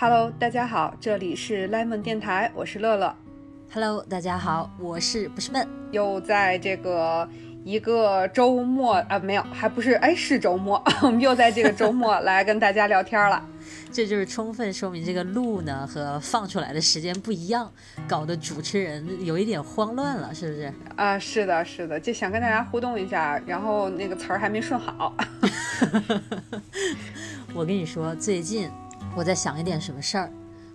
[0.00, 3.12] Hello，大家好，这里是 Lemon 电台，我是乐乐。
[3.72, 5.66] Hello，大家好，我是不是笨？
[5.90, 7.28] 又在这个
[7.64, 13.44] 一个周末啊，没有，还不是，哎，是周末，我 们又在这个周末 来跟大家聊天了。
[13.90, 17.68] 这就是充分说明这个录呢和放出来的时间不一样，
[18.06, 20.72] 搞得主持人有一点慌乱了，是不是？
[20.94, 25.12] 啊，是的，是的，就想跟大家互动一下，然后那个词儿还没顺好。
[27.52, 28.70] 我跟你说，最近
[29.16, 30.30] 我在想一点什么事儿，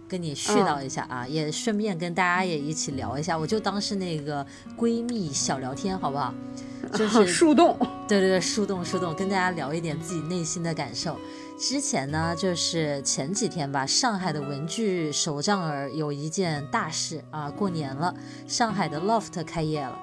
[0.07, 4.45] 跟你絮叨一下啊，也顺便跟大家也一起聊一下，我就当是那个
[4.77, 6.33] 闺蜜小聊天，好不好？
[6.93, 7.77] 就 是树洞，
[8.07, 11.17] 对对对，树洞树洞，跟大家聊一点自己内心的感受。
[11.57, 18.13] 之前呢，就是前几天吧，上海的文具手账儿有一件大事啊，过年了，
[18.47, 19.97] 上海的 LOFT 开业了，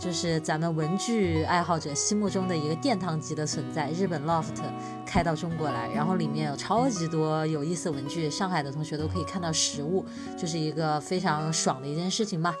[0.00, 4.62] 就是咱们文具爱好者心目中的一个殿堂级的存在，日本 LOFT
[5.04, 10.02] 开到中国来，然后里面有超级多有意思的文具，上海的同学都可以看到实物，
[10.38, 12.54] 就是一个非常爽的一件事情吧。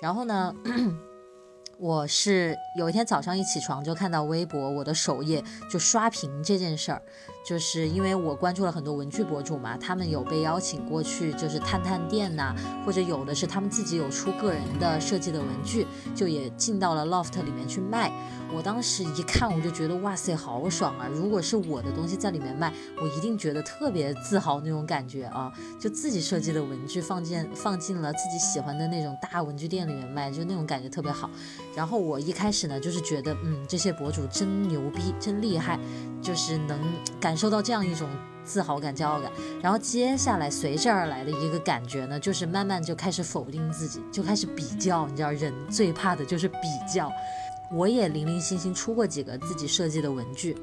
[0.00, 0.54] 然后呢？
[1.78, 7.02] 我是有一天早上一起床就看到微博，我的首页就刷屏这件事儿，
[7.46, 12.52] 就是因为我关注了很多文具博主嘛，他们有被邀请过去，就是探探店呐、
[12.84, 18.10] 或者有的是他们自己有出个人的设计的文具，就也进到了 loft 里面去卖。
[18.52, 21.08] 我当时一看，我就觉得哇塞，好爽啊！
[21.12, 25.52] 如果是我的东西在里面卖，我一定觉得特别自豪那种感觉啊！
[25.78, 31.30] 就自己设计的文具放进放进了自己喜欢的那种大文具店里面卖，就那种感觉特别好。
[31.76, 35.78] 然后我一开始呢，就是觉得，嗯，这些博主真牛逼，真厉害，
[36.22, 36.78] 就是能
[37.20, 38.08] 感受到这样一种
[38.44, 39.30] 自豪感、骄傲感。
[39.62, 45.06] 然后接下来随之而来的一个感觉呢，就是慢慢就开始否定自己，就开始比较。
[45.06, 46.56] 你知道，人最怕的就是比
[46.92, 47.12] 较。
[47.70, 50.56] 我也零零星星出过几个自己设计的文具，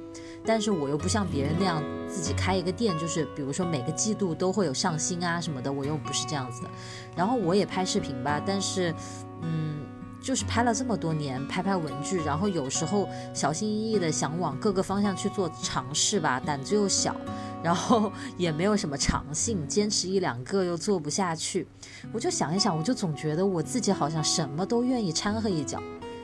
[0.46, 6.70] 但是我又不像别人那样自己开一个店，就是比如说每个季度都会有上新啊什么的，我又不是这样子的。
[7.16, 8.94] 然后我也拍视频吧，但是，
[9.42, 9.84] 嗯。
[10.24, 17.14] 就是拍了这么多年，拍拍文具，然后有时候小心翼翼的想往各个方向去做尝试吧，胆子又小，
[17.62, 21.68] 然后 也没有什么长性，坚持一两个又做不下去。
[22.14, 25.84] 我就想一想，我就总觉得我自己好像什么都愿意掺和一脚，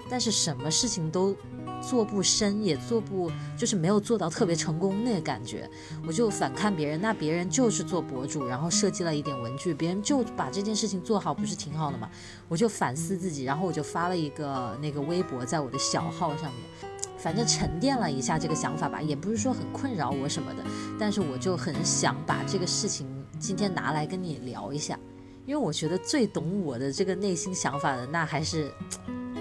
[0.10, 1.36] 但是什么事情都
[1.82, 5.70] 做不深，也做不，就是没有做到特别成功那个感觉。
[6.06, 12.10] 我就反看别人，那别人就是做博主，然后设计了一点文具，别人就把这件事情做好，不是挺好的吗？
[12.48, 20.64] 我就反思自己，然后我就发了一个那个微博在我的小号上面，反正沉淀了一下这个想法吧，也不是说很困扰我什么的，
[21.00, 23.08] 但是我就很想把这个事情
[23.40, 25.00] 今天拿来跟你聊一下，
[25.46, 28.70] 因为我觉得最懂我的这个内心想法的，那还是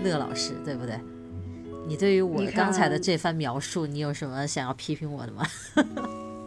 [0.03, 0.99] 乐老师，对不对？
[1.87, 5.47] 你对于我刚才的这番描述，你有什么想要批评我的吗？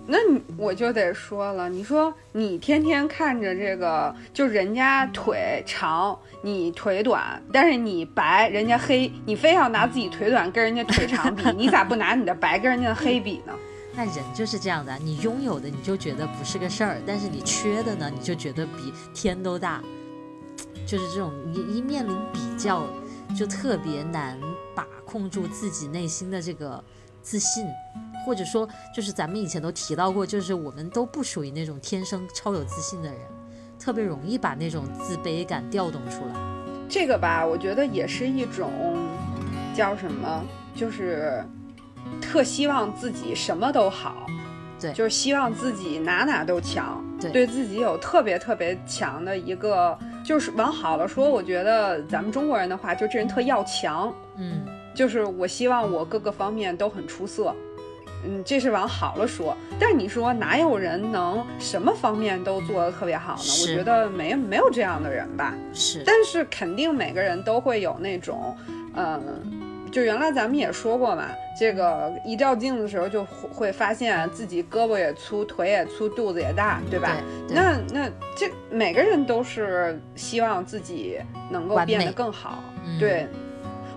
[0.07, 13.53] 那你我就得说了，你说你天天看着这个，就人家腿长，你腿短，但是你白，人家黑，你非要拿自己腿短跟人家腿长比，你咋不拿你的白跟人家的黑比呢？
[13.95, 19.81] 那人就是这样的，你拥有的你就觉得不是个事儿，但是你缺的呢，你就觉得比天都大，
[20.85, 22.85] 就是这种一一面临比较，
[23.35, 24.39] 就特别难
[24.75, 26.83] 把控住自己内心的这个
[27.21, 27.65] 自信，
[28.25, 33.19] 或者说就是咱们以前都提到过，就是我们都不属于那种天生超有自信的人，
[33.79, 36.35] 特别容易把那种自卑感调动出来。
[36.89, 38.69] 这个吧，我觉得也是一种
[39.73, 40.43] 叫什么，
[40.75, 41.43] 就是
[42.21, 44.25] 特希望自己什么都好，
[44.79, 44.91] 对。
[44.93, 57.53] 就是希望自己哪哪都强，对自己有特别特别强的一个，就是往好了说，我觉得咱们中国人的话，就这人特要强，嗯，就是我希望我各个方面都很出色。
[58.23, 63.41] 嗯，这是往好了说，但是你说哪有人能什么方面都做得特别好呢？
[63.61, 65.55] 我觉得没没有这样的人吧。
[65.73, 68.55] 是，但是肯定每个人都会有那种，
[68.95, 69.19] 嗯，
[69.91, 71.27] 就原来咱们也说过嘛，
[71.59, 77.15] 这个一照镜子的时候就会会发现自己胳膊也粗，腿也粗，肚子也大，对吧？
[77.47, 81.19] 对对那那这每个人都是希望自己
[81.49, 83.27] 能够变得更好，嗯对。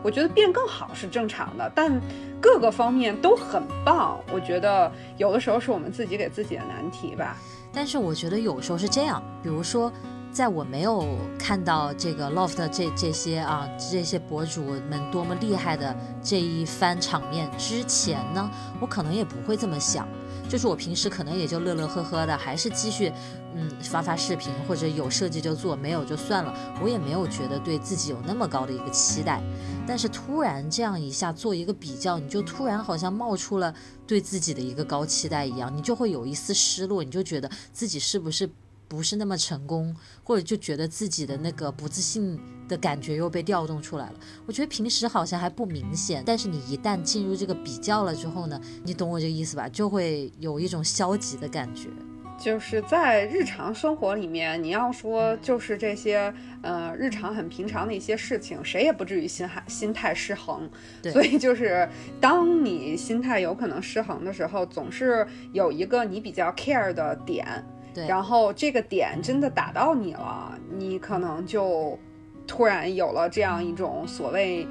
[0.02, 1.98] 我觉得变更好是正常的，但
[2.38, 4.20] 各个方面都很棒。
[4.34, 7.38] 我觉得有的时候是我们自己给自己的难题吧。
[7.72, 9.90] 但是我觉得有时候是这样，比如说，
[10.34, 18.50] 在我没有看到这个 loft 这这些啊这些博主们多么厉害的这一番场面之前呢，
[18.80, 20.08] 我可能也不会这么想。
[20.48, 23.10] 就是我平时可能也就乐乐呵呵的，还是继续
[23.54, 26.52] 嗯发发视频，或者有设计就做，没有就算了。
[26.82, 29.40] 我也没有觉得对自己有那么高的一个期待。
[29.86, 33.72] 但是突然这样一下做一个比较，你就突然好像冒出了
[34.04, 38.48] 对自己的一个高期待一样，你就会有一丝失落，你就觉得自己是不是
[38.88, 42.38] 不是那么成功，或者就觉得自己的那个不自信
[42.68, 44.14] 的感觉又被调动出来了。
[44.46, 49.68] 我觉得平时好像还不明显，但是你一旦进入这个比较了之后呢，你懂我这个意思吧？
[49.68, 51.88] 就会有一种消极的感觉。
[52.36, 60.68] 就是在日常生活里面，你要说就是这些，呃，日常很平常的一些事情，谁也不至于心态心态失衡。
[61.12, 61.88] 所以就是
[62.20, 67.46] 当你心态有可能失衡的时候，总是有一个你比较 care 的点，
[67.94, 71.98] 对，然后这个点真的打到你了，你可能就
[72.46, 74.66] 突然有了这样一种所谓，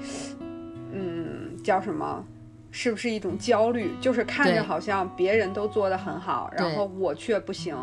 [0.92, 2.24] 嗯，叫什么？
[2.76, 3.92] 是不是一种焦虑？
[4.02, 7.78] 就是看着好像别人都做得很好，然后我却不行。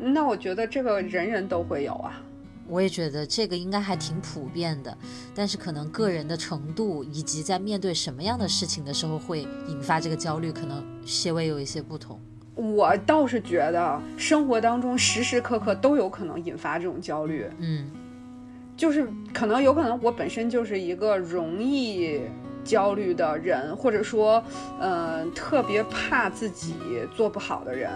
[0.00, 2.22] 那我觉得这个人人都会有啊。
[2.66, 4.96] 我也觉得这个应该还挺普遍的，
[5.34, 12.18] 但是可能个人的程度以及在面对什么样的事情的时候会引发这个焦虑，可能些微有一些不同。
[12.54, 17.46] 我倒是觉得生活当中时时刻刻都有可能引发这种焦虑。
[17.58, 17.90] 嗯，
[18.76, 22.20] 就是可能有可能我本身就是一个容易。
[22.64, 24.40] 焦虑的人，或者说，
[24.80, 26.76] 嗯，特别怕自己
[27.12, 27.90] 做不好的人，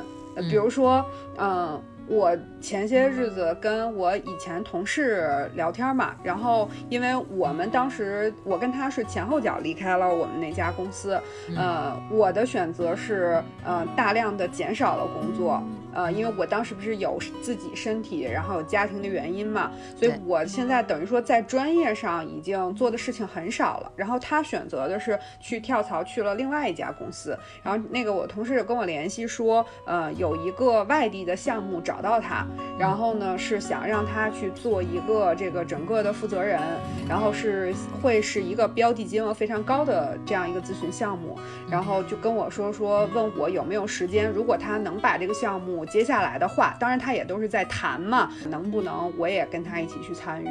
[0.51, 1.07] 比如说，
[1.39, 1.81] 嗯。
[2.09, 11.21] 我前些日子跟我以前同事聊天嘛，然后因为我们当时我跟他是前后脚离开了我们那家公司，
[11.57, 15.63] 呃，我的选择是呃大量的减少了工作，
[15.97, 23.91] 呃，因为我当时不是有自己身体，然后有家庭的原因嘛，所以我现在等于说在专业上已经做的事情很少了。
[23.97, 31.97] 然后他选择的是去跳槽去了另外一家公司，然后那个我同事跟我联系说，呃，有一个外地的项目找。
[31.97, 32.47] 找到他，
[32.79, 36.61] 然后呢是想让他去做一个这个整个的负责人，
[37.09, 41.39] 然后是会是一个标的金额非常高的这样一个咨询项目，
[41.71, 50.49] 然后就跟我说说问我有没有时间，如果他能把这个项目接下来的话，当然他也都是在谈嘛，能不能我也跟他一起去参与？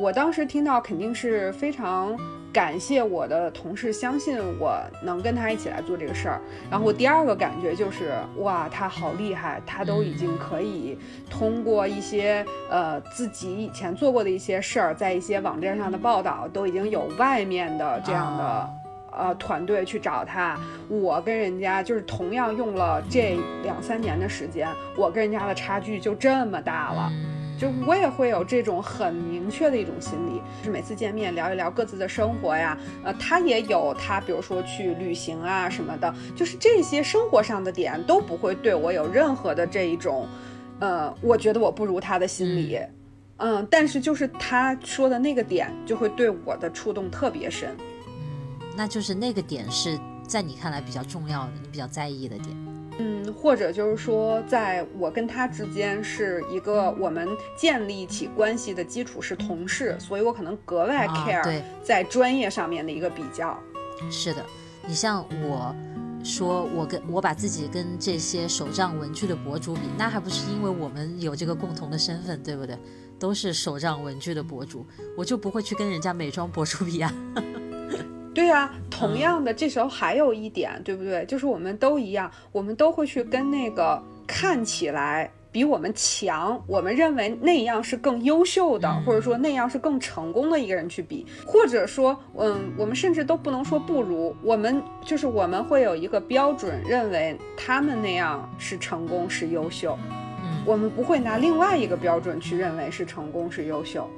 [0.00, 2.16] 我当时听到肯定是非常。
[2.50, 6.40] 感谢我的同事相信我能跟他一起来做这个事儿。
[6.70, 10.98] 然后第二个感觉就是，哇，他好厉害，他都已经可以
[11.28, 18.68] 通过一些呃自己以前做过的一些事儿，在一些网站上的报道，都已经有外面的这样的
[19.18, 20.58] 呃团队去找他。
[20.88, 27.12] 我跟人家就是同样用了这两三年的时间，我跟人家的差距就这么大了。
[27.58, 40.28] 就我也会有这种很明确的一种心理，就是每次见面聊一聊各自的生活呀，呃，他也有他，比如说去旅行啊什么的，就是这些生活上的点都不会对我有任何的这一种，
[40.78, 42.78] 呃，我觉得我不如他的心理，
[43.38, 47.97] 嗯，但是就是他说的那个点就会对我的触动特别深，嗯，
[48.78, 52.56] 那就是那个点是在你看来比较重要的，你比较在意的点。
[53.00, 63.58] 嗯，或者就是说，在我跟他之间是一个我们建立起关系的基础是同事，所以我可能格外 care 在专业上面的一个比较。
[64.08, 64.46] 是的，
[64.86, 65.74] 你像我
[66.22, 72.78] 说我跟我把自己跟这些手账文具的博主比，那还不是因为我们有这个共同的身份，对不对？
[73.18, 74.86] 都是手账文具的博主，
[75.16, 77.12] 我就不会去跟人家美妆博主比啊。
[78.38, 81.24] 对呀，同样的，这时候还有一点，对不对？
[81.24, 99.98] 就是我们都一样，我们都会去跟那个看起来比我们强，我们认为那样是更优秀的，或者说那样是更成功的一个人去比，或者说，嗯，我们甚至都不能说不如，我们就是我们会有一个标准，认为他们那样是成功是优秀，
[100.44, 104.08] 嗯，我们不会拿另外一个标准去认为是成功是优秀。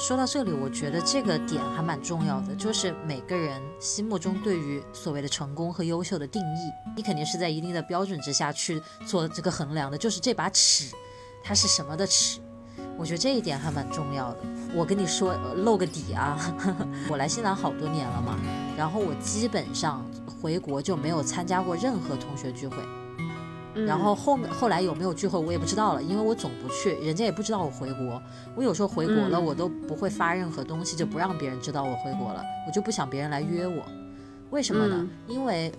[0.00, 9.98] 说到这里，我觉得这个点还蛮重要的，就是每个人心目中对于所谓的成功和优秀的定义，你肯定是在一定的标准之下去做这个衡量的。
[9.98, 10.94] 就是这把尺，
[11.44, 12.40] 它是什么的尺？
[12.96, 14.38] 我觉得这一点还蛮重要的。
[14.74, 16.38] 我跟你说露个底啊，
[17.10, 18.38] 我来新南好多年了嘛，
[18.78, 20.02] 然后我基本上
[20.40, 22.76] 回国就没有参加过任何同学聚会。
[23.74, 28.20] 然后后面后来有没有聚会我也不知道了，因为我总不去，人家也不知道我回国。
[28.54, 32.42] 我有时候回国了，我都不会发任何东西，就不让别人知道我回国了。
[32.66, 33.82] 我就不想别人来约我，
[34.50, 35.06] 为什么呢？
[35.26, 35.72] 因为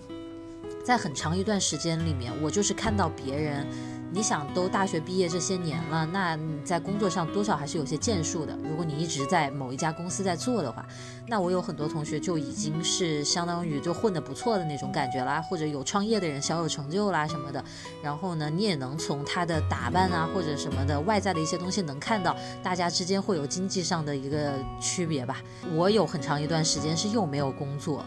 [0.84, 3.66] 在很长一段时间里面，我就是看到别人。
[4.14, 8.54] 你想都大学毕业这些年了，那你在工作上多少还是有些建树的。
[8.62, 10.86] 如果你一直在某一家公司在做的话，
[11.26, 17.64] 那我有很多同学就已经是相当于就混得不错的那种感觉啦，或者有创业的人小有成就啦什么的。
[18.02, 25.40] 然后呢，你也能从他的打扮啊或者什么的外在的一些东西能看到大家之间会有经济上的一个区别吧。
[25.74, 28.04] 我有很长一段时间是又没有工作，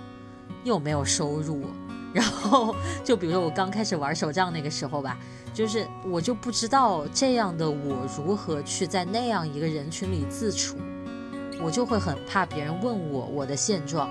[0.64, 1.64] 又没有收入。
[2.14, 5.18] 然后就比如说我刚开始玩手账那个时候吧，
[5.56, 10.76] 就是我就不知道这样的我如何去在那样一个人群里自处，
[11.64, 14.10] 我就会很怕别人问我我的现状，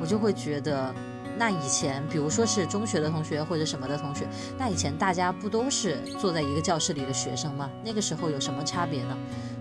[0.00, 0.92] 我就会觉得。
[1.38, 7.70] 那以前，比如说是中学的同学或者什么的同学，那以前大家不都是坐在一个教室里的学生吗？
[7.82, 9.16] 那个时候有什么差别呢？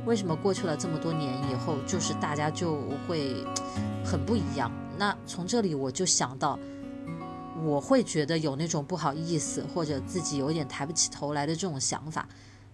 [0.05, 3.33] 为什么过去了这么多年以后，就是大家就会
[4.03, 4.69] 很不一样？
[4.97, 6.59] 那从这里我就想到，
[7.63, 12.28] 我会觉得有那种不好意思或者自己有点抬不起头来的这种想法，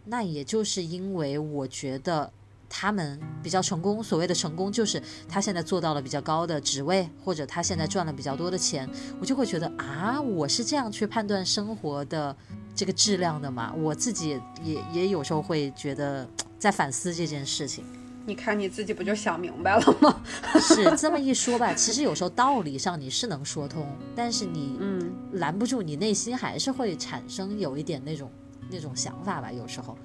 [0.06, 2.32] 那也就是因为我觉得。
[2.68, 8.90] 他们比较成功，所谓的成功就是他现在做到了比较高的职位，或者他现在赚了比较多的钱，
[9.22, 12.36] 我就会觉得啊，我是这样去判断生活的
[12.76, 13.72] 这个质量的嘛？
[13.76, 16.28] 我自己也也有时候会觉得
[16.58, 17.86] 在反思这件事情。
[18.26, 20.22] 你看你自己不就想明白了吗？
[20.60, 28.32] 是这么一说吧，其实有时候道理上你是能说通，但是你嗯拦不住，你内心还是会产生有一点那种
[28.70, 29.98] 那种想法吧，有时候。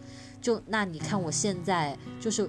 [0.42, 2.48] 就那你看，我现在就是，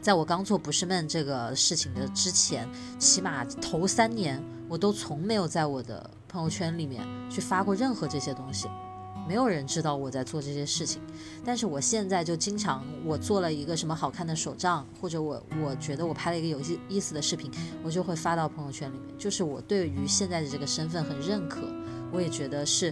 [0.00, 2.68] 在我刚做不是梦这个事情的之前，
[2.98, 8.68] 起码头三年，我都从没有在我的朋友圈里面去发过任何这些东西，
[9.28, 11.02] 没有人知道我在做这些事情。
[11.44, 17.50] 但是我现在就经常，我做了一个什么好看的手账，或者我我觉得我拍了一个有意意思的视频，
[17.84, 19.18] 我就会发到朋友圈里面。
[19.18, 21.60] 就是我对于现在的这个身份很认可，
[22.10, 22.90] 我也觉得是。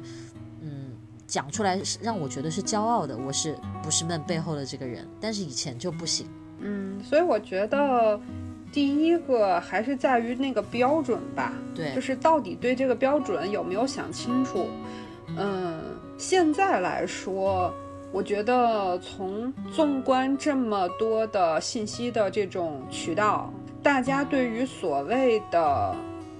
[0.61, 0.93] 嗯
[1.27, 5.05] 讲出来是让我觉得是骄傲的，我是不是梦背后的这个人？
[5.21, 6.25] 但是以前就不行。
[6.61, 8.19] 嗯，所以我觉得
[8.71, 11.53] 第一个还是在于那个标准吧。
[11.75, 14.69] 对，就是到底对这个标准有没有想清楚？
[15.37, 15.81] 嗯，
[16.19, 17.73] 现在来说，
[18.13, 25.95] 我觉得从纵观这么多的信息的这种渠道，大家对于所谓的。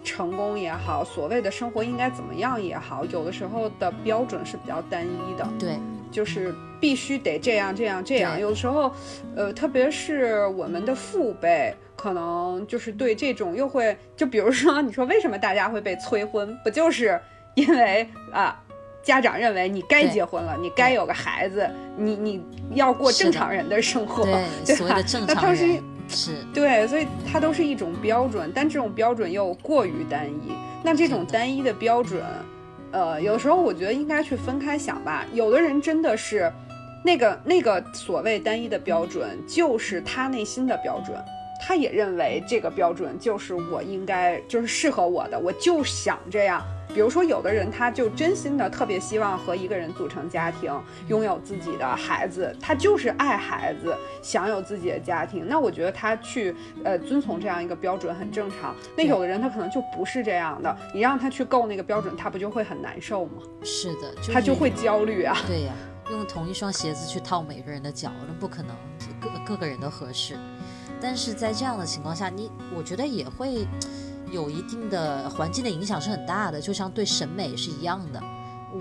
[0.05, 5.45] 成功也好，所谓的生活应该怎么样也好，有的时候的标准是比较单一的。
[5.59, 5.81] 对，
[6.13, 8.39] 就是必须得这样这样这样。
[8.39, 8.89] 有的时候，
[9.35, 16.57] 呃，特别是我们的父辈，可能就是对这种又会，就比如说，你说为什么大家会被催婚？
[16.63, 17.21] 不就是
[17.57, 18.63] 因为啊，
[19.07, 21.65] 家长认为你该结婚了，你该有个孩子，
[21.97, 22.43] 你你
[22.75, 25.55] 要过正常人的生活，对 所谓的正常。
[26.09, 30.53] 是对，所以它都是一种标准，但这种标准又过于单一。
[30.83, 32.21] 那这种单一的标准，
[32.91, 35.25] 呃，有时候我觉得应该去分开想吧。
[35.33, 36.53] 有的人真的是，
[37.05, 41.17] 那个那个所谓单一的标准，就是他内心的标准，
[41.61, 46.63] 他也认为这个标准就是我应该，就是适合我的，我就想这样。
[46.95, 50.73] 比如说，有的人他就真心的特别希望和一个人组成家庭，
[51.09, 55.47] 拥有自己的孩子，他就是爱孩子，想有自己的家庭。
[55.47, 58.75] 那我觉得他去呃遵从这样一个标准很正常。
[58.97, 63.43] 那有的人他可能就不是这样的，你让他去够那个标准，他不就会很难受吗？
[63.63, 65.37] 是的，他就会焦虑啊。
[65.47, 65.75] 对呀，
[66.11, 68.75] 用同一双鞋子去套每个人的脚，那不可能，
[69.21, 70.35] 各各个人都合适。
[71.01, 73.67] 但是在这样的情况下，你我觉得也会。
[74.33, 78.21] 有一定的环境的影响是很大的，就像对审美是一样的。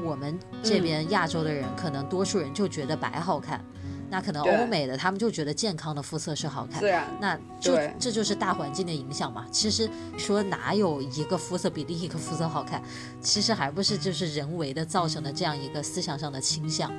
[0.03, 3.63] 我们这边亚洲的人，可能多数人就觉得白好看，
[4.09, 6.81] 那可能欧美的他们就觉得健康的肤色是好看。
[7.21, 9.45] 那就这就是大环境的影响嘛。
[9.51, 12.81] 其实说哪有一个肤色比另一个肤色好看，
[13.21, 16.91] 其实还不是就是人为的造成的这样一个思想上的倾向。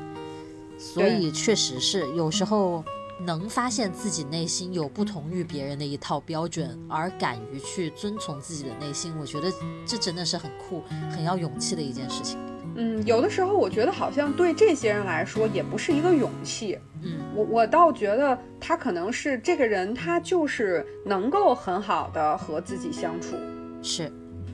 [0.78, 2.84] 所以确实是有时候。
[3.18, 9.50] 能发现自己内心有不同于别人的一套标准，而敢于去遵从自己的内心，我觉得
[9.86, 12.38] 这真的是很酷、很要勇气的一件事情。
[12.74, 16.78] 嗯，有的时候我觉得好像对这些人来说也不是一个勇气。
[17.02, 23.34] 嗯，我我倒觉得他可能是这个人，他就是能够很好的和自己相处。
[23.82, 24.12] 是。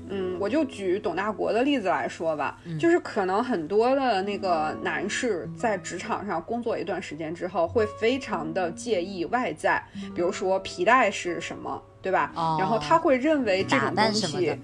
[0.08, 9.82] 嗯，我就举董大国的例子来说吧，就是可能很多的那个男士在职场上工作一段时间之后，会非常的介意外在，
[10.14, 12.32] 比如说皮带是什么，对吧？
[12.58, 14.58] 然后他会认为这种东西，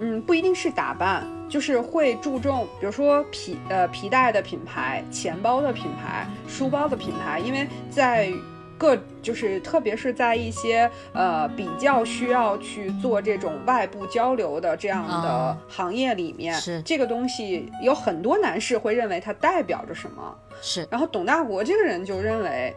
[0.00, 8.30] 嗯，不一定是打扮，就是会注重，比如说皮呃皮带的品牌、钱包的品牌、书包的品牌，因为在。
[8.78, 20.36] 各就是，特别是在一些呃比较需要去做这种外部交流的这样的行业里面，是这个东西有很多男士会认为它代表着什么。
[20.60, 22.74] 是，然后董大国这个人就认为。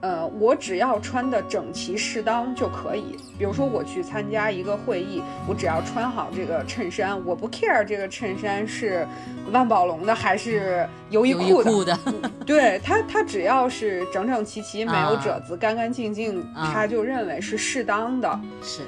[0.00, 3.16] 呃，我只要穿的整齐适当就可以。
[3.38, 9.06] 比如说，我去参加一个会议，我只要穿好这个衬衫，我不 care 这个衬衫是
[9.52, 11.98] 万宝龙的还是优衣库的。
[12.46, 18.40] 对他，他只要是整整齐齐，没有褶子，干干净净，他就认为是适当的。
[18.62, 18.82] 是。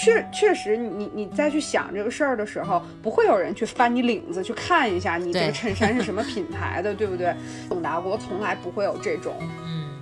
[0.00, 7.34] 确确实，你你再去想这个事儿的时候，不会有人去翻你领子去看一下你这个衬衫是什么品牌的，对不对？
[7.68, 9.34] 董达国从来不会有这种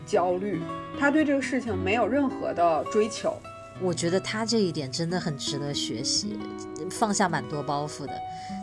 [0.06, 0.62] 焦虑，
[0.98, 3.36] 他对这个事情没有任何的追求。
[3.78, 6.38] 我觉得他这一点真的很值得学习，
[6.90, 8.12] 放下蛮多包袱的。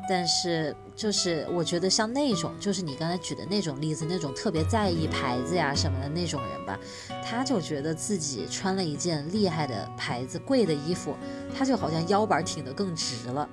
[0.10, 6.78] 但是就是我觉得像那种，就是你刚才举的那种例子，那种特别在意牌子呀什么的那种人吧，
[7.24, 11.16] 他就觉得自己穿了一件厉害的牌子、贵的衣服，
[11.56, 13.48] 他就好像腰板挺得更直了。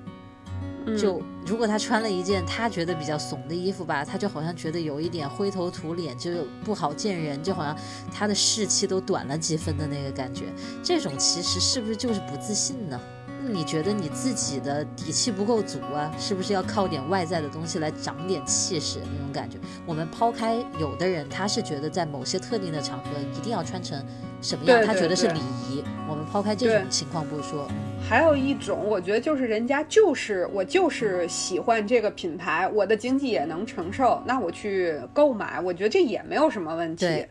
[0.99, 6.31] 就如果他穿了一件他觉得比较怂的衣服吧，他就好像觉得有一点灰头土脸，就
[6.65, 7.77] 不好见人，就好像
[8.13, 10.47] 他的士气都短了几分的那个感觉。
[10.83, 13.01] 这种其实是不是就是不自信呢？
[13.43, 16.15] 你觉得你自己的底气不够足啊？
[16.19, 19.59] 是不是要靠点外在的东西来长点气势那种感觉？
[19.87, 24.05] 我们抛开有的人，他是觉得在某些特定的场合一定要穿成
[24.41, 25.85] 什么样，他觉得是礼仪。
[26.09, 27.69] 我们抛开这种情况不说，
[28.09, 37.07] 还有一种，我觉得就是人家就是我就是喜欢这个品牌，我的经济也能承受，那我去购买，我觉得这也没有什么问题。
[37.07, 37.29] 对，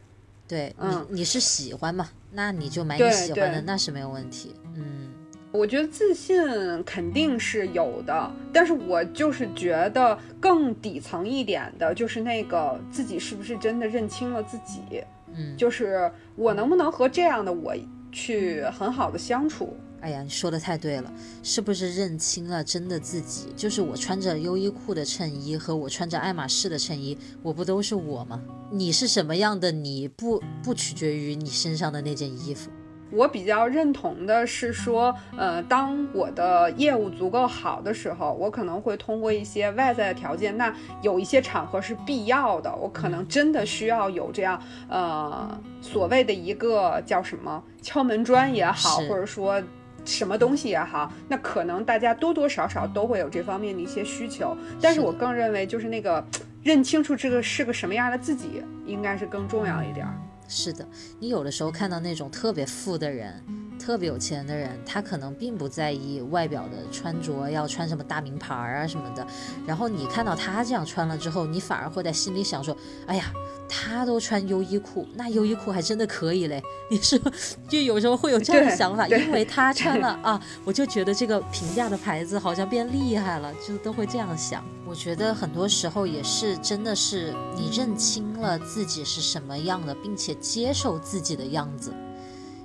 [0.47, 2.09] 对，嗯，你是喜欢嘛？
[2.31, 4.55] 那你就买你喜欢的，那是没有问题。
[4.75, 5.09] 嗯。
[5.51, 6.37] 我觉得自信
[6.83, 15.03] 肯定是有的，但是我就是觉得更底层一点的，就是那个自己是不是真的认清了自己，
[15.39, 17.73] 嗯，就是我能不能和这样的我
[18.11, 19.75] 去很好的相处。
[20.01, 23.47] 哎呀，你说的太对了，是不是认清了真的自己？
[23.55, 28.41] 就是我穿着优衣库的衬衣和我穿着爱马仕的衬衣，我不都是我吗？
[28.71, 32.69] 你是什么样的，你不不取决于你身上的那件衣服。
[33.11, 40.55] 我比较认同的是说，呃，当我的业务足够好的时候，我可能会通过一些外在的条件。
[40.57, 49.61] 那有一些场合是必要的，我可能真的需要有这样，呃，所谓的一个叫什么敲门砖也好，或者说
[50.05, 54.55] 什么东西也好，那可能大家多多少少都会有这方面的一些需求。
[54.81, 56.23] 但是我更认为，就是那个
[56.63, 60.07] 认清楚这个是个什么样的自己，应该是更重要一点。
[60.49, 60.85] 是的，
[61.19, 63.41] 你有的时候看到那种特别富的人。
[63.89, 69.25] 特别有钱的人，他可能并不在意外表的穿着，要穿什么大名牌啊什么的。
[69.65, 73.33] 然后你看到他这样穿了之后，你反而会在心里想说：“哎呀，
[73.67, 76.61] 他都穿优衣库，那优衣库还真的可以嘞。
[76.91, 77.19] ”你说，
[77.67, 84.63] 就有时候会有这样的想法，因为他穿了啊，我就觉得这个平价的牌子好像变厉害了，就都会这样想。
[84.85, 91.91] 我觉得很多时候也是真的是你认清了自己是什么样的，并且接受自己的样子。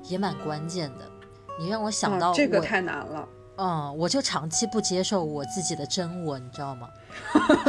[0.07, 1.11] 也蛮关键的，
[1.59, 3.29] 你让我想到这个太难了。
[3.57, 6.89] 嗯，我就长期不接受我自己的真我，你知道吗？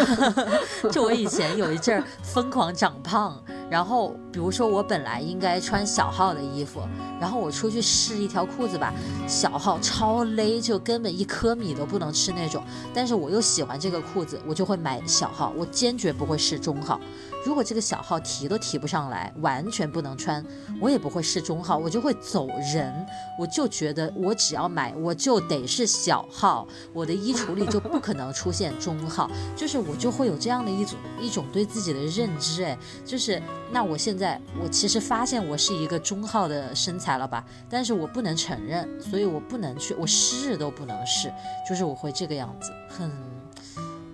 [0.91, 6.81] 就我以前有一阵儿疯狂长胖，然后比如说我本来应该穿小号的衣服，
[7.21, 8.91] 然后我出去试一条裤子吧，
[9.27, 12.63] 小号超勒，就根本一颗米都不能吃那种。
[12.91, 16.99] 但是我又喜欢这个裤子，我就会买小号，我坚决不会试中号。
[17.45, 20.43] 如果这个小号提都提不上来，完全不能穿，
[20.81, 23.05] 我也不会试中号，我就会走人。
[23.37, 32.63] 我就觉得我只要买，我就得是小号，我的衣橱里就不可能出现中号，就是我就会有这样的一种一种对自己的认知。
[32.63, 33.39] 哎，就是
[33.71, 41.31] 那我现在我其实发现我是一个中号的身材了吧，但是我不能承认，所以我不能去，我试都不能试，
[41.69, 43.11] 就是我会这个样子，很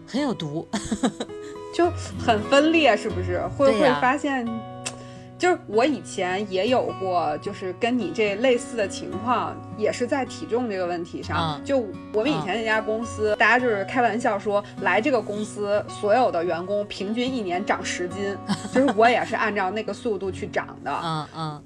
[0.05, 0.67] 很有毒。
[1.73, 3.41] 就很分裂，是不是？
[3.57, 4.47] 会会发现，
[5.37, 11.59] 就是我以前也有过，就是跟你这类似的情况，也是在体重这个问题上。
[11.63, 11.79] 就
[12.13, 18.37] 我们以前那家公司，大家就是开玩笑说，来这个公司所有的员工平均一年长十斤，
[18.73, 20.91] 就是我也是按照那个速度去长的。
[21.03, 21.51] 嗯嗯。
[21.51, 21.63] 嗯，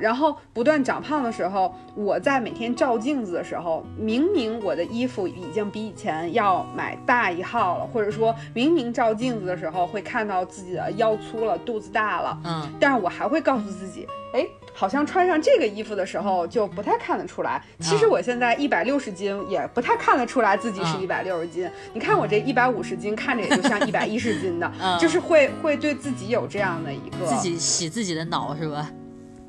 [0.00, 17.62] 然后不断长胖的时候，我在每天照镜子的时候，明明我的衣服已经比以前要买大一号了，或者说明明照镜子的时候会看到自己的腰粗了，肚子大了，嗯，但是我还会告诉自己，哎，好像穿上这个衣服的时候就不太看得出来。
[17.80, 21.70] 其实我现在一百六十斤，也不太看得出来自己是一百六十斤。
[21.92, 28.90] 你看我这一百五十斤，看着也就像一百一十斤的，就是会会对自己有这样的一个自己洗自己的脑是吧？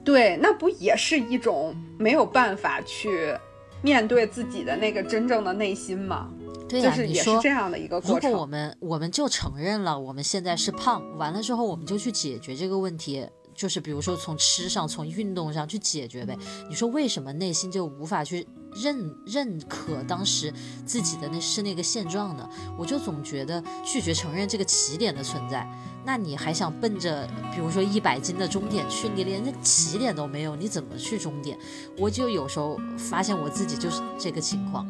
[0.08, 3.36] 对，那不也是一种没有办法去
[3.82, 6.32] 面对自己的那个真正的内心吗？
[6.70, 8.32] 对呀，也是这样的一个过程。
[8.32, 16.38] 如果我们我们就承认了我们现在是胖，完了之后我们就去解决这个问题，就是比如说从吃上、从运动上去解决呗。
[16.70, 20.54] 你说为什么内心就无法去认认可当时
[20.86, 22.48] 自己的那是那个现状的？
[22.78, 25.68] 我就总觉得拒绝承认这个起点的存在。
[26.06, 29.10] 那你还想奔着比如说一百斤的终点去？
[29.10, 31.58] 你连那起点都没有，你怎么去终点？
[31.98, 34.88] 我就有时候发现我自己就是这个情况。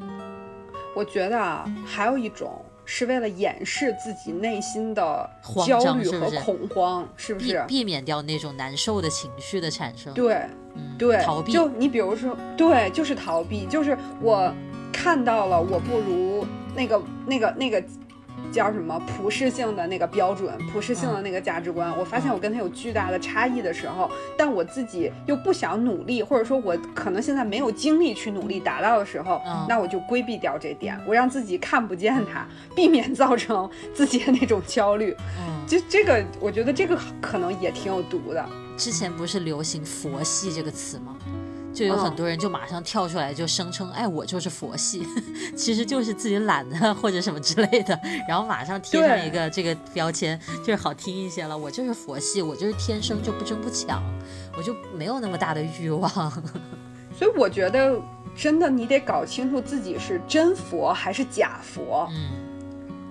[0.95, 5.29] 我觉得啊，还有一种是为了掩饰自己内心的
[5.67, 7.63] 焦虑和恐慌，是不是？
[7.67, 10.13] 避免掉那种难受的情绪的产生。
[10.13, 10.35] 对，
[10.73, 11.51] 嗯，对，逃避。
[11.51, 14.51] 就你比如说，对，就是逃避，就是我
[14.91, 17.83] 看到了，我不如那个那个那个。
[18.51, 35.15] 叫什么普世性的那个标准，普世性的那个价值观，我发现我跟他有巨大的差异的时候，但我自己又不想努力，或者说我可能现在没有精力去努力达到的时候，那我就规避掉这点，我让自己看不见它，避免造成 自己的那种焦虑。
[35.67, 38.45] 就这个，我觉得这个可能也挺有毒的。
[38.77, 41.15] 之前不是流行“佛系”这个词吗？
[41.77, 45.05] 就有很多人就马上跳出来就声称，哎，我就是佛系，
[45.55, 51.55] 其实就是自己懒的或者什么之类的，然后马上贴上一个这个标签，就是好听一些了。
[51.55, 54.01] 我就是佛系，我就是天生就不争不抢，
[54.57, 56.09] 我就没有那么大的欲望。
[57.15, 57.95] 所以我觉得，
[58.35, 62.07] 真的你得搞清楚自己是真佛还是假佛。
[62.11, 62.46] 嗯。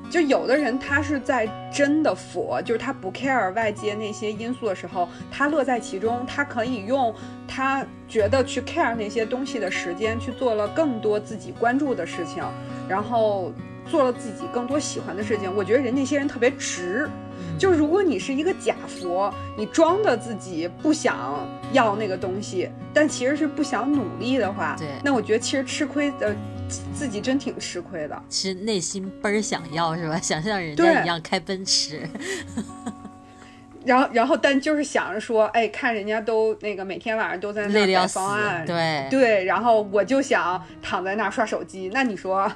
[0.08, 7.14] 就有的人他是在真的佛，就是他不 care 外界那些因素的时候，他乐在其中，他可以用
[7.46, 12.42] 他觉得去 care 那些东西的时间去做了更多自己关注的事情，
[12.88, 13.52] 然后
[13.90, 15.54] 做了自己更多喜欢的事情。
[15.54, 17.08] 我觉得人那些人特别值。
[17.58, 26.34] 就如果你是一个假佛，你装的自己不想要那个东西，但其实是不想努力的话，对，那我觉得其实吃亏的。
[26.94, 30.18] 自己真挺吃亏的，其实内心倍儿想要，是吧？
[30.20, 32.08] 想像人家一样开奔驰。
[33.86, 41.88] 然后，然后，但就是想着说，哎，看人家都那个每天晚上都在那改方案，对对，然后我就想躺在那儿刷手机。
[41.94, 42.50] 那你说，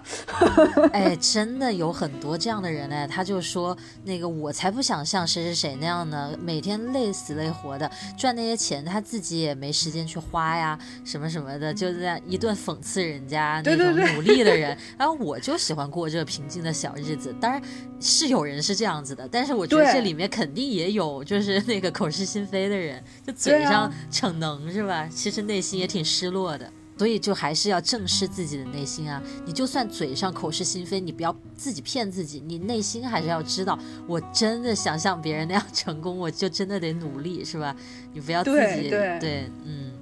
[0.92, 3.06] 哎， 真的有很多这样的人呢。
[3.06, 7.88] 他就说，那个我才不想像谁谁谁那样呢，每天累死累活的
[8.18, 14.76] 赚那些钱，他自己也没时间去花呀，什么什么的，就这样一顿讽刺人家那种努力的人。
[14.98, 17.32] 然后我就喜欢过这平静的小日子。
[17.40, 17.62] 当然
[18.00, 21.19] 是有人是这样子的，但是我觉得这里面肯定也有。
[21.22, 25.08] 就是那个口是心非的人，就嘴上逞能是吧？
[25.08, 29.22] 其实内心也挺失落的，所以就还是要正视自己的内心啊！
[29.46, 37.74] 你就算嘴上口是心非，你不要自己骗自己，你内心还是要知道，我真的想像别人那样成功，我就真的得努力，是吧？
[38.12, 39.92] 你不要自己对，嗯，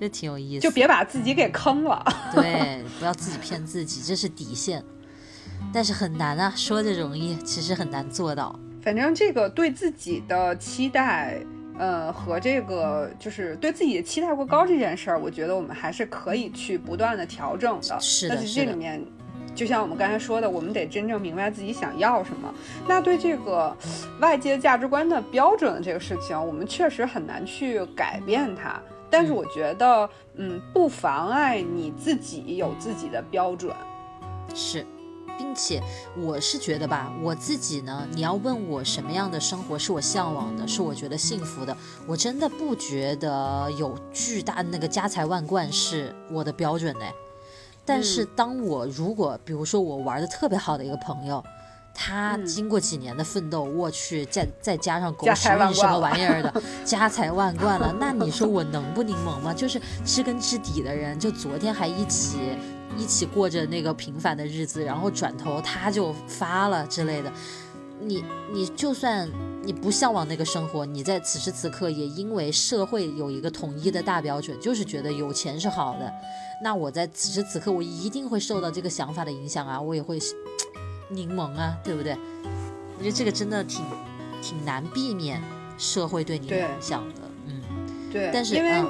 [0.00, 2.04] 这挺有意思，就别把自己给坑了。
[2.34, 4.82] 对，不要自己骗自己，这是底线。
[5.72, 8.58] 但是很难啊，说着容易，其实很难做到。
[8.80, 11.38] 反正这个对自己的期待，
[11.78, 18.00] 呃，和这个就是对自己的期待过高这件事儿，我觉得我们还是可以去不断的调整的。
[18.00, 19.04] 是的，但是这里面，
[19.54, 22.52] 就像我们刚才说的，我们得真正明白自己想要什么。
[22.86, 23.76] 那对这个
[24.20, 28.80] 外界价值观的标准的这个事情，我们确实很难去改变它。
[29.10, 33.74] 但是我觉得，嗯，不妨碍你自己有自己的标准。
[34.54, 34.84] 是。
[35.38, 35.80] 并且
[36.16, 41.74] 我是觉得吧，我自己呢，你要问我什么样的生活是我向往的，是我觉得幸福的，
[42.06, 47.04] 我真的不觉得有巨大的那个家财万贯是我的标准呢。
[47.86, 51.42] 但是当我如果比如说我玩的特别好的一个朋友，
[51.94, 59.54] 他经过几年的奋斗，我去再再加上狗屎运什么玩意儿的， 家财万贯了，那你说我能不柠檬吗？
[59.54, 62.38] 就是知根知底的人，就昨天还一起。
[62.98, 67.32] 一起过着那个平凡的日子，然后转头他就发了之类的。
[68.00, 69.28] 你你就算
[69.62, 76.12] 你不向往那个生活，你在此时此刻也因为社会有一个统一的大标准，就是觉得有钱是好的。
[76.62, 80.18] 那我在此时此刻，我一定会受到这个想法的影响啊，我也会
[81.08, 82.16] 柠檬啊，对不对？
[82.96, 83.84] 我觉得这个真的挺
[84.42, 85.40] 挺难避免
[85.76, 87.62] 社会对你的影响的，嗯，
[88.12, 88.84] 对，但是因为。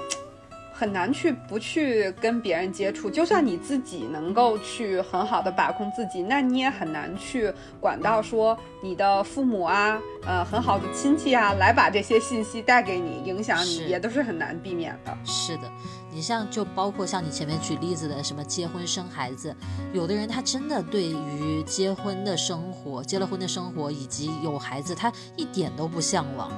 [0.79, 15.19] 很难去不去跟别人接触，就算你自己能够去很好的把控自己，那你也很难去管到说你的父母啊，呃，很好的亲戚啊，来把这些信息带给你，影响你，也都是很难避免的。
[15.25, 15.69] 是的，
[16.13, 19.53] 你像就包括像你前面举例子的什么结婚生孩子，
[19.93, 26.53] 有的人他真的对于结婚的生活、结了婚的生活以及有孩子，他一点都不向往。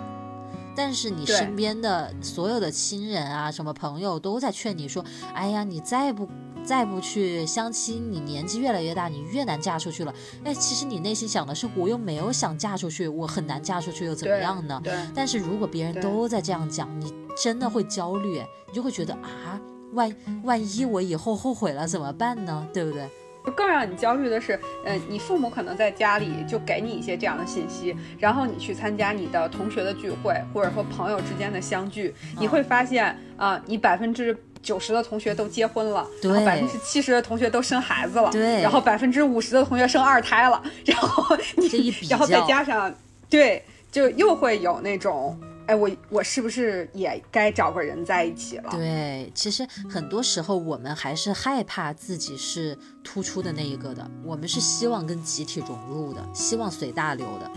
[0.77, 5.05] 但是你身边的所有的亲人啊，什么朋友都在劝你说
[5.35, 6.29] ：“哎呀，你再不
[6.65, 14.81] 再不去相亲，你年纪越来越大，你越难嫁出去了。”哎，其实你内心想的是，我又没有想嫁出去，我很难嫁出去又怎么样呢？
[14.83, 14.95] 对。
[15.15, 19.61] 但是如果别人都在这样讲，你真的会焦虑，你就会觉得啊，
[19.93, 22.67] 万万一我以后后悔了怎么办呢？
[22.73, 23.09] 对不对？
[23.51, 42.95] 就更让你焦虑的是，嗯，你父母可能在家里就给你一些这样的信息，然后你去参加你的同学的聚会，或者说朋友之间的相聚，你会发现啊，你百分之九十的同学都结婚了，然后百分之七十的同学都生孩子了，对，然后百分之五十的同学生二胎了，然后你，然后再加上，
[43.29, 45.37] 对，就又会有那种。
[45.71, 48.71] 哎，我我是不是也该找个人在一起了？
[48.73, 57.49] 对，其实很多时候我们还是害怕自己是突出的那一个的，我们是希望跟集体融入的，希望随大流的。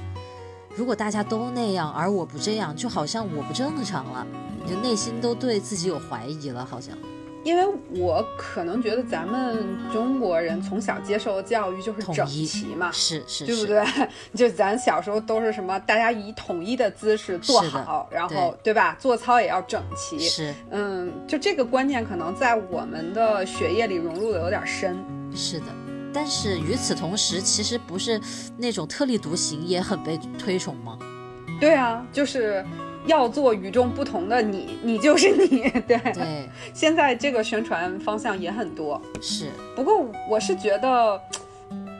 [0.75, 4.27] 如果大家都那样，而我不这样，就好像我不正常了，
[4.69, 6.95] 就内心都对自己有怀疑了，好像。
[7.43, 7.65] 因为
[7.99, 13.83] 我可能觉得咱们中国人从小接受的教育就是整齐嘛，是是，对不对？
[14.33, 18.95] 就咱小时候都是什么，大家以统一的姿势坐好，然后对吧？
[18.99, 24.97] 做操也要整齐，是，嗯，就这个观念可能在我们的血液里融入的有点深。
[25.35, 25.65] 是的，
[26.13, 28.21] 但是与此同时，其实不是
[28.57, 30.97] 那种特立独行也很被推崇吗？
[31.59, 32.65] 对啊，就是。
[33.05, 35.69] 要做与众不同的你，你就是你。
[35.87, 39.01] 对对，现在这个宣传方向也很多。
[39.21, 41.19] 是，不过我是觉得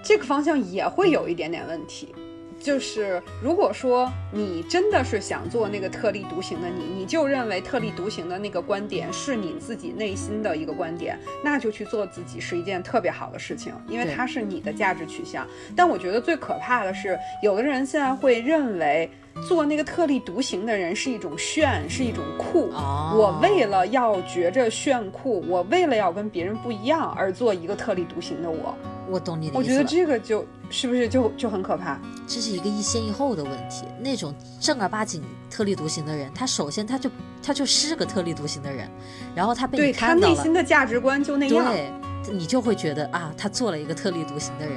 [0.04, 2.14] 这个方向也会有一点点问题。
[2.60, 15.46] 就是如果说你真的是想做那个特立独行的你，你就认为特立独行的那个观点是你自己内心的一个观点，那就去做自己是一件特别好的事情，因为它是你的价值取向。
[15.76, 19.10] 但我觉得最可怕的是，有的人现在会认为。
[19.42, 22.70] 做那个特立独行的人是一种炫，是一种酷。
[22.70, 28.76] 我为了要觉着炫酷，我为了要跟别人不一样而做一个特立独行的我。
[29.10, 29.58] 我懂你的意思。
[29.58, 32.00] 我觉得这个就是不是就就很可怕？
[32.26, 33.86] 这是一个一先一后的问题。
[34.00, 37.10] 那种正儿八经特立独行的人，他首先他就
[37.42, 38.90] 他就是个特立独行的人，
[39.36, 41.92] 然后他被你看到了，他内心的价值观就那样，对，
[42.32, 44.76] 你就会觉得啊，他做了一个特立独行的人。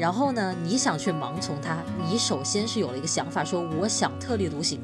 [0.00, 1.76] 然后呢，你想去盲从他，
[2.08, 4.80] 你首先是有了一个想法，说我想特立独行，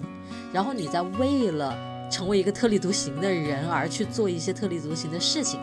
[0.52, 1.74] 然后你再为了
[2.11, 5.59] 成为一个特立独行的人而去做一些特立独行的事情，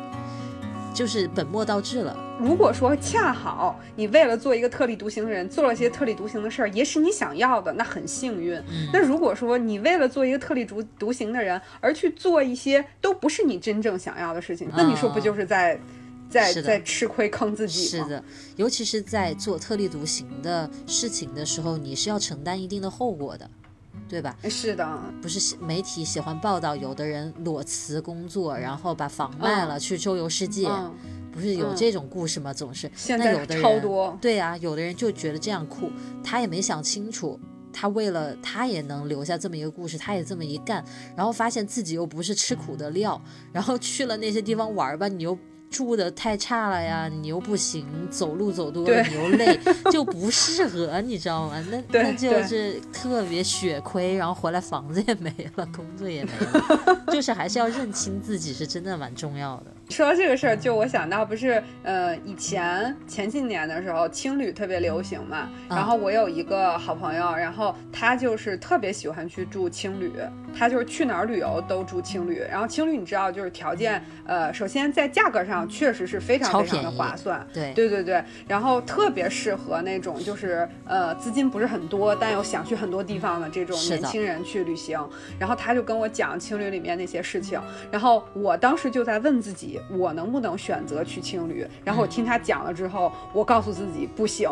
[0.91, 2.17] 就是本末倒置了。
[2.39, 8.59] 如果说恰好你为了做一个特立独行的人，做了些特立独行的事儿，也是你想要的，那很幸运。
[8.91, 15.79] 那如果说你为了做一个特立独独行的人而去做一些都不是你真正想要的事情，那你说不就是在？
[16.33, 18.23] 在在吃亏坑自己是的，
[18.55, 23.47] 尤其是在做特立独行的事情的时候，你是要承担一定的后果的，
[24.09, 24.35] 对吧？
[24.49, 30.67] 是的，不是媒体喜欢报道，有的人裸辞工作，然后把房卖了去周游世界，
[31.31, 32.51] 不是有这种故事吗？
[32.51, 34.17] 总是现在有的人超多。
[34.19, 35.91] 对啊，有的人就觉得这样酷，
[36.23, 37.39] 他也没想清楚，
[37.71, 40.83] 他为了他也能留下这么一个故事，他也这么一干，
[41.15, 45.37] 然后发现自己又不是吃苦的料，然后去了那些地方玩吧，你又。
[45.73, 49.59] 住的太差了呀，你又不行，走路走多了你又累，
[49.91, 51.65] 就不适合，你知道吗？
[51.71, 59.65] 那那就是特别血亏，然后回来房子也没了，工作也没了， 就是还是要认清自己是真的蛮重要的。
[59.89, 65.49] 说到这个事儿，就我想到不是，呃，以前前几年的时候，青旅特别流行嘛。
[65.69, 70.11] 然后我有一个好朋友，然后他就是特别喜欢去住青旅，
[70.57, 72.41] 他就是去哪儿旅游都住青旅。
[72.49, 78.23] 然后青旅你知道，就是条件，呃，首先在价格上确实是非常非常的划算，对对对对。
[78.47, 84.99] 然后特别适合那种就是呃资金不是很多，但又想去很多地方的这种年轻人去旅行。
[85.37, 89.72] 然后他就跟我讲青旅里面那些事情，然后我当时就在问自己。
[89.89, 91.65] 我能不能选择去青旅？
[91.83, 94.49] 然后我听他讲了之后，我告诉自己不行，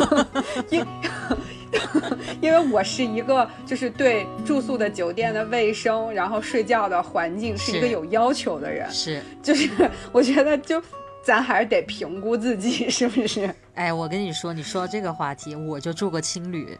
[0.70, 0.84] 因
[2.40, 8.90] 因为我是一个就是对住宿的酒店的卫生，然后睡觉的环境是一个有要求的人。
[8.90, 9.68] 是，就是
[10.12, 10.82] 我觉得就
[11.22, 13.48] 咱还是得评估自己是不是。
[13.74, 16.78] 哎，我跟你说，你说这个话题，我就住过青旅。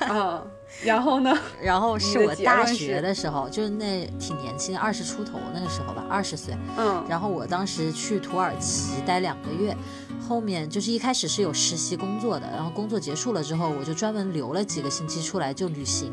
[0.00, 0.42] 啊。
[0.82, 1.36] 然后呢？
[1.60, 6.56] 然后是我大学的时候，就是那挺年轻，二十出头那个时候吧，二十岁。
[6.76, 7.04] 嗯。
[7.08, 9.76] 然后我当时去土耳其待两个月，
[10.26, 16.12] 后面就是一开始是有实习工作的，然后工作结束了之后，我就专门留了几个星期出来就旅行，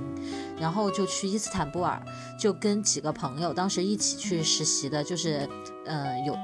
[0.60, 2.02] 然后就去伊斯坦布尔，
[2.40, 5.48] 就跟几个朋友当时一起去实习的，就是，
[5.86, 6.36] 呃，有。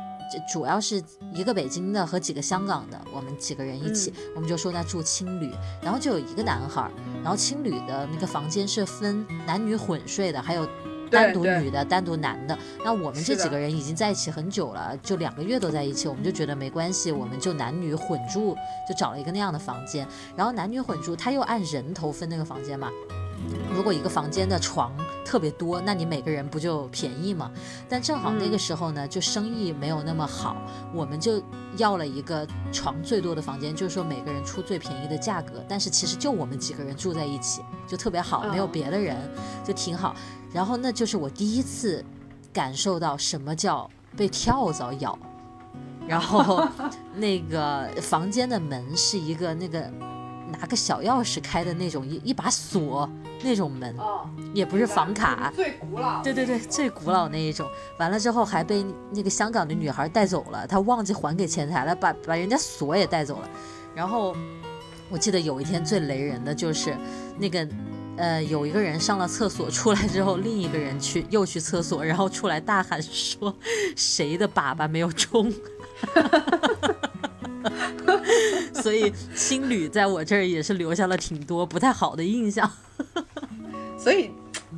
[0.51, 1.01] 主要是
[1.33, 6.89] 一个北京的和几个香港的，我们几个人一起，我们就说那住青旅，然后就有一个男孩，
[7.21, 10.67] 然后青旅的那个房间是分男女混睡的，还有
[11.11, 12.57] 单独女的、单独男的。
[12.83, 18.55] 那我们这几个人已经在一起很久了，就两个月都在一起，我们就觉得没关系，我们就男女混住，
[18.87, 20.07] 就找了一个那样的房间。
[20.35, 22.89] 然后男女混住，他又按人头分那个房间嘛。
[23.75, 24.91] 如果一个房间的床
[25.25, 27.51] 特别多，那你每个人不就便宜吗？
[27.89, 30.55] 但正好那个时候呢，就生意没有那么好，
[30.93, 31.41] 我们就
[31.77, 35.63] 要了一个床最多的房间，就是说每个人出最便宜的价格。
[35.67, 39.17] 但是其实就我们几个人住在一起，就特别好，没有别的人，
[39.63, 40.15] 就挺好。
[40.51, 42.05] 然后那就是我第一次
[42.53, 45.17] 感受到什么叫被跳蚤咬。
[46.07, 46.67] 然后
[47.15, 49.89] 那个房间的门是一个那个。
[50.59, 53.09] 拿个小钥匙开的那种一一把锁
[53.43, 56.23] 那种门，哦也不是房卡，最古老。
[56.23, 57.67] 对对对，最古老那一种。
[57.97, 63.49] 完了之后还被那个香港的女孩带走了，她忘记还给前台了，把把人家锁也带走了。
[63.93, 64.35] 然后
[65.09, 66.95] 我记得有一天最雷人的就是
[67.37, 67.67] 那个
[68.17, 73.55] 呃，有一个人上了厕所出来之后，另一个人去又去厕所，然后出来大喊说
[73.95, 75.51] 谁的粑粑没有冲。
[78.81, 82.69] 所以青旅在我这儿也是留下了挺多不太好的印象。
[83.97, 84.31] 所以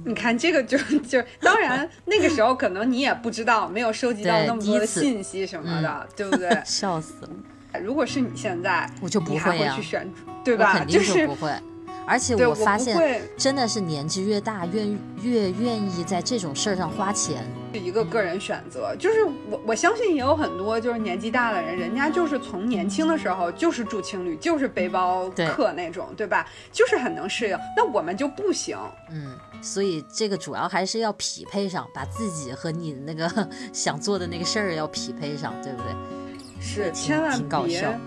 [0.04, 6.50] 你看，这个就就当然那个时候可能你也不知道，没有收集到那么多的信息什么的，对不对？
[6.65, 7.80] 笑死了！
[7.82, 10.08] 如果是你现在，我就不会去选，
[10.43, 10.86] 对吧？
[10.86, 11.52] 就是不会。
[12.08, 14.86] 而且我发现，真的是年纪越大，越
[15.22, 17.44] 越愿意在这种事儿上花钱。
[17.74, 26.48] 是一个个人选择，就是我我相信也有很多就是年纪大的人，人家就是从年轻的时候就是住青旅，就是背包客那种，对吧？
[26.72, 27.58] 就是很能适应。
[27.76, 28.78] 那我们就不行。
[29.12, 35.91] 嗯，所以这个主要还是要匹配上，把自己和你那个 想做的那个事儿要匹配上，对不对？
[36.62, 38.00] 是，千万别。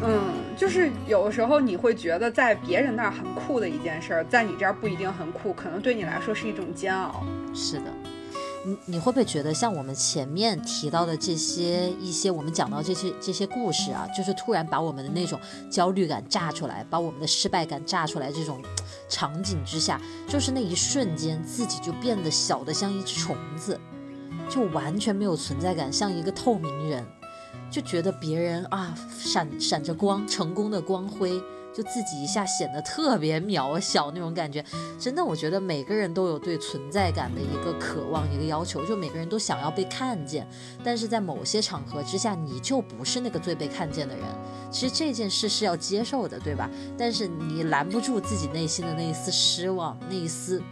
[0.00, 7.24] 嗯，就是有的时候你会觉得在别人那儿很酷的一件事儿，在你这儿不一定很酷，可能对你来说是一种煎熬。
[7.52, 7.84] 是的，
[8.64, 18.62] 你你会不会觉得像我们前面提到的这些一些我们讲到这些这些故事啊，就是突然把我们的那种焦虑感炸出来，把我们的失败感炸出来，这种
[19.08, 23.78] 场景之下，就是那一瞬间自己就变得小的像一只虫子，
[24.48, 27.04] 就完全没有存在感，像一个透明人。
[27.70, 31.40] 就觉得别人啊闪闪着光，成功的光辉，
[31.72, 34.64] 就自己一下显得特别渺小那种感觉。
[34.98, 40.48] 真的，我觉得每个人都有对存在感的一个渴望，一个要求，就每个人都想要被看见。
[40.82, 44.24] 但是在某些场合之下，你就不是那个最被看见的人。
[44.70, 46.68] 其实这件事是要接受的，对吧？
[46.96, 50.62] 但是你拦不住自己内心的那一丝失望，那一丝。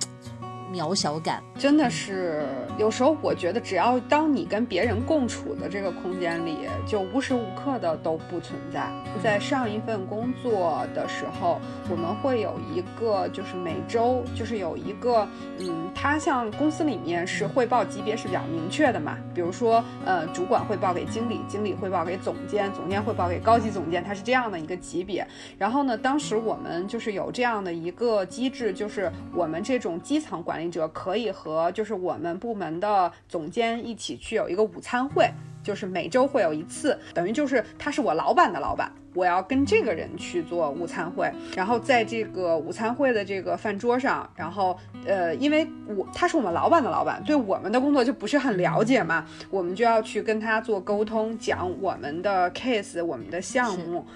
[0.73, 2.45] 渺小感真的是
[2.79, 8.91] 有时候，我觉得只要当你跟别人共处的这个空间里，就无时无刻的都不存在。
[9.23, 15.27] 在上一份工作的时候，我们会有一个，就是每周就是有一个，
[15.59, 25.27] 嗯，他像公司里面是汇报级别是比较明确的嘛，比如说，呃，主管汇报给经理，经理汇报给总监，总监汇报给高级总监，他是这样的一个级别。
[25.57, 30.56] 然后呢，当时我们就是有这样的一个机制，就是我们这种基层管。
[30.57, 35.31] 管理者可以和就是我们部门的总监一起去有一个午餐会，
[35.63, 41.31] 就是每周会有一次，等于就是他是我老板的老板，我要跟这个人去做午餐会。
[41.55, 54.07] 然后在这个午餐会的这个饭桌上，然后呃，因为我他是我们老板的老板，对我们的工作就不是很了解嘛，我们就要去跟他做沟通，讲我们的 case，我们的项目。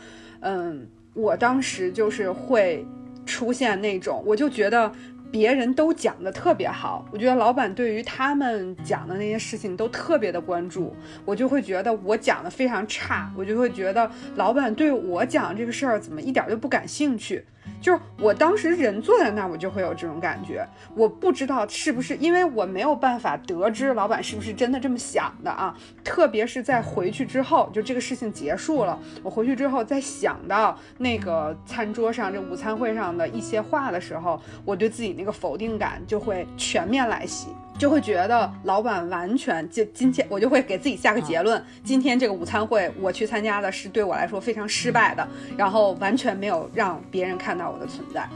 [0.41, 2.87] 嗯，我当时就是会
[3.27, 4.91] 出现那种，我就觉得。
[5.31, 17.45] 别人都讲的特别好，我觉得老板对于他们讲的那些事情都特别的关注，我就会觉得我讲的非常差，我就会觉得老板对我讲这个事儿怎么一点都不感兴趣。
[17.81, 20.67] 就是我当时人坐在那儿，我就会有这种感觉。
[20.95, 25.75] 我不知道是不是因为我没有办法得知老板是不是真的这么想的啊？
[26.05, 37.49] 特别是在回去之后，就这个事情结束了，我回去之后再想到那个餐桌上这午餐会上的一些话的时候，我对自己那个否定感就会全面来袭。
[37.81, 48.29] 就会觉得老板完全就今天，我就会给自己下个结论：今天这个午餐会我去参加的是对我来说非常失败的，然后完全没有让别人看到我的存在。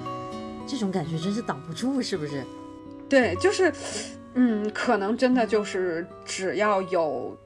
[0.66, 2.42] 这种感觉真是挡不住，是不是？
[3.06, 3.70] 对，就是，
[4.32, 7.36] 嗯，可能真的就是只要有，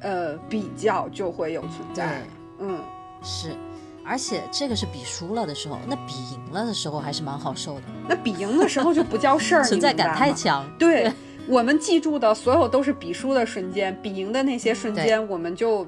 [0.00, 2.20] 呃，比较就会有存在。
[2.58, 2.78] 嗯，
[3.22, 3.48] 是。
[4.06, 7.82] 而且这个是比输了的时候，那比赢了的时候还是蛮好受的。
[8.08, 10.64] 那比赢的时候就不叫事儿， 存在感太强。
[10.78, 11.12] 对
[11.48, 15.86] 我们记住的所有都是比输的瞬间，比赢的那些瞬间，我们就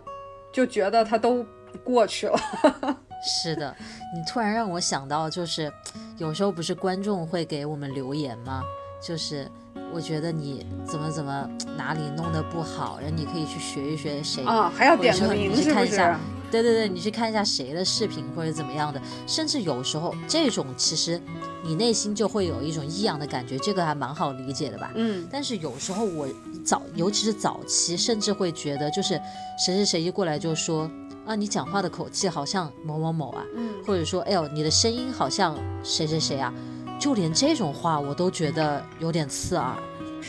[0.53, 1.45] 就觉得它都
[1.85, 2.39] 过去了。
[3.23, 3.75] 是的，
[4.15, 5.73] 你突然让我想到，就是
[6.19, 8.63] 有时候不是观众会给我们留言吗？
[9.01, 9.51] 就是
[9.93, 16.15] 我觉得你怎么怎么哪里弄得不好，然后你可以去学一学谁啊，还要点个名是不是？
[16.51, 21.21] 对对对，你去看一下谁的视频或者怎么样的，甚至有时候这种其实
[21.63, 24.91] 你内心就会有一种异样的感觉，这个还蛮好理解的吧？
[24.95, 26.29] 嗯但是有时候我
[26.65, 29.21] 早，尤其是早期，甚至会觉得就是
[29.65, 30.91] 谁谁谁一过来就说
[31.27, 36.53] 啊，你讲话的口气好像某某某啊，嗯，或者说哎呦你的声音好像谁谁谁啊，
[37.01, 39.77] 就连这种话我都觉得有点刺耳。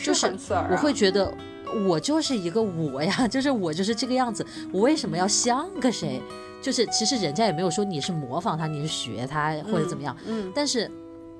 [0.00, 0.26] 就是
[0.70, 1.32] 我会觉得
[1.86, 6.22] 我就是一个我呀， 就是我就是这个样子，我为什么要像个谁？
[6.60, 10.90] 就是其实人家也没有说你是模仿他，你是学他或者怎么样，嗯，但是。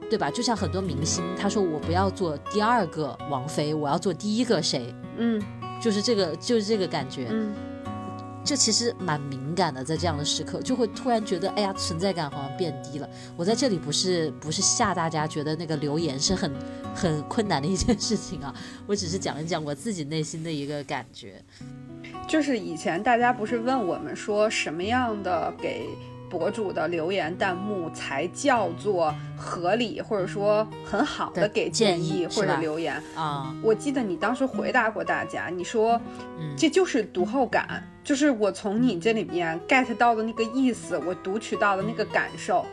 [0.09, 0.31] 对吧？
[0.31, 5.43] 就像很多明星，他说我不要做第二个王菲，我要做第一个谁，嗯
[5.83, 7.29] 就是这个，就是这个感觉。
[7.31, 7.53] 嗯
[8.45, 13.09] 这其实蛮敏感的，在这样的时刻，就会突然觉得，哎呀，存在感好像变低了。
[13.37, 16.51] 我在这里不是不是吓大家，觉得那个留言是很
[16.95, 18.55] 很困难的一件事情啊，
[18.87, 21.43] 我只是讲一讲我自己内心的一个感觉。
[22.27, 25.87] 就是以前大家不是问我们说什么样的给
[26.31, 33.03] 博主的留言弹幕才叫做合理，或者说很好的的给建议或者留言？
[33.15, 36.01] 啊，我记得你当时回答过大家，你说
[36.39, 42.65] 嗯这就是读后感，就是我从你这里面 get 到的那个意思，我读取到的那个感受。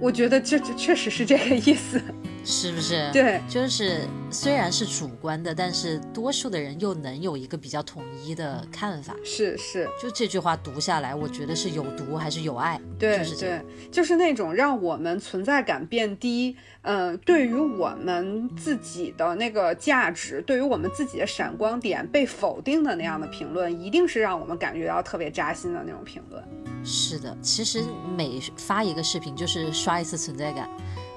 [0.00, 2.00] 我觉得这这确实是这个意思。
[2.44, 9.14] 是不是？，对，就是虽然是主观的，但是多数的人又能有一个比较统一的看法。
[9.24, 12.80] 是是，就这句话读下来，我觉得是有毒还是有爱？
[12.98, 26.42] 对就是这样对，就是那种让我们存在感变低，嗯、对于我们自己的那个价值，对于我们自己的闪光点被否定的那样的评论，一定是让我们感觉到特别扎心的那种评论。
[26.82, 27.84] 是的，其实
[28.16, 30.68] 每发一个视频就是刷一次存在感，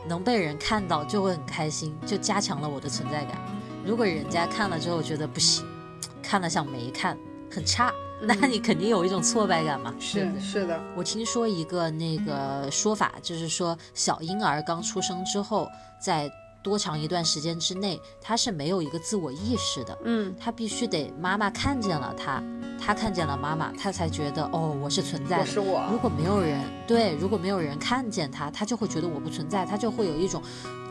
[0.07, 3.37] 能被人看到就会很开心，就加强了我的存在感。
[3.85, 5.65] 如果人家看了之后觉得不行，
[6.21, 7.17] 看了像没看，
[7.51, 9.93] 很差，那你肯定有一种挫败感嘛。
[9.99, 15.67] 对是不对是的，我听说一个那个说法，就是说小婴儿刚出生之后，
[15.99, 16.31] 在
[16.63, 19.97] 多长一段时间之内，他是没有一个自我意识的。
[20.05, 22.41] 嗯，他必须得妈妈看见了他，
[22.79, 25.45] 他看见了妈妈，他才觉得哦，我是存在的。
[25.45, 25.97] 是我如。
[25.97, 30.41] 果没有人对，如果没有人看见他，他就会觉得我不存在，他就会有一种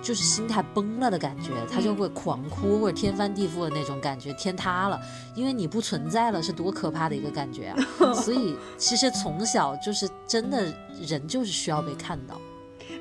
[0.02, 5.00] 就是心态崩了的感觉，他就会狂哭或者天翻地覆的那种感觉，天塌了，
[5.34, 7.76] 因为你不存在了，是多可怕的一个感觉啊！
[8.14, 10.64] 所以其实从小就是真的
[11.00, 12.40] 人就是需要被看到。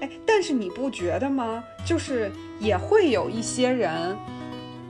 [0.02, 1.64] 哎，但是你不觉得吗？
[1.86, 4.16] 就是也会有一些人，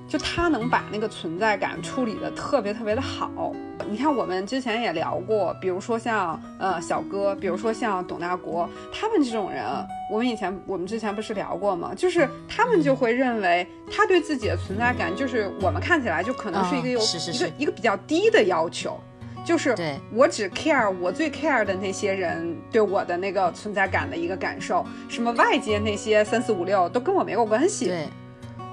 [0.07, 3.53] 就他能把那个存在感处理的特别特别的好。
[3.89, 9.65] 你看，我们之前也聊过，比如说像呃小哥，比如说像董大国，他们这种人，
[10.09, 11.91] 我们以前我们之前不是聊过吗？
[11.93, 18.97] 就是他们就会认为他对自己的存在感，就是我们看起来就可能是一个有、一个一个比较低的要求。
[19.45, 27.85] 就是对我只 care 我最 care 的那些人对我的那个存在感的一个感受，什么外界那些三四五六都跟我没有关系。
[27.85, 28.07] 对，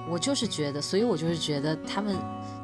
[0.09, 2.15] 我就是觉得，所以我就是觉得他们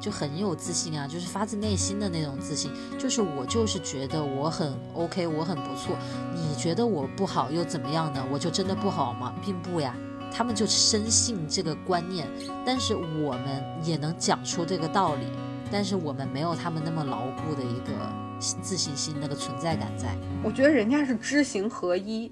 [0.01, 2.71] 就很有自信啊，就是发自内心的那种自信。
[2.99, 5.97] 就是我就是觉得我很 OK，我很不错。
[6.35, 8.25] 你觉得我不好又怎么样呢？
[8.31, 9.35] 我就真的不好吗？
[9.45, 9.95] 并不呀。
[10.37, 12.27] 他们就深信这个观念，
[12.67, 15.27] 但是我们也能讲出这个道理，
[15.71, 17.93] 但是我们没有他们那么牢固的一个
[18.39, 20.15] 自信心，那个存在感在。
[20.43, 22.31] 我觉得人家是知行合一。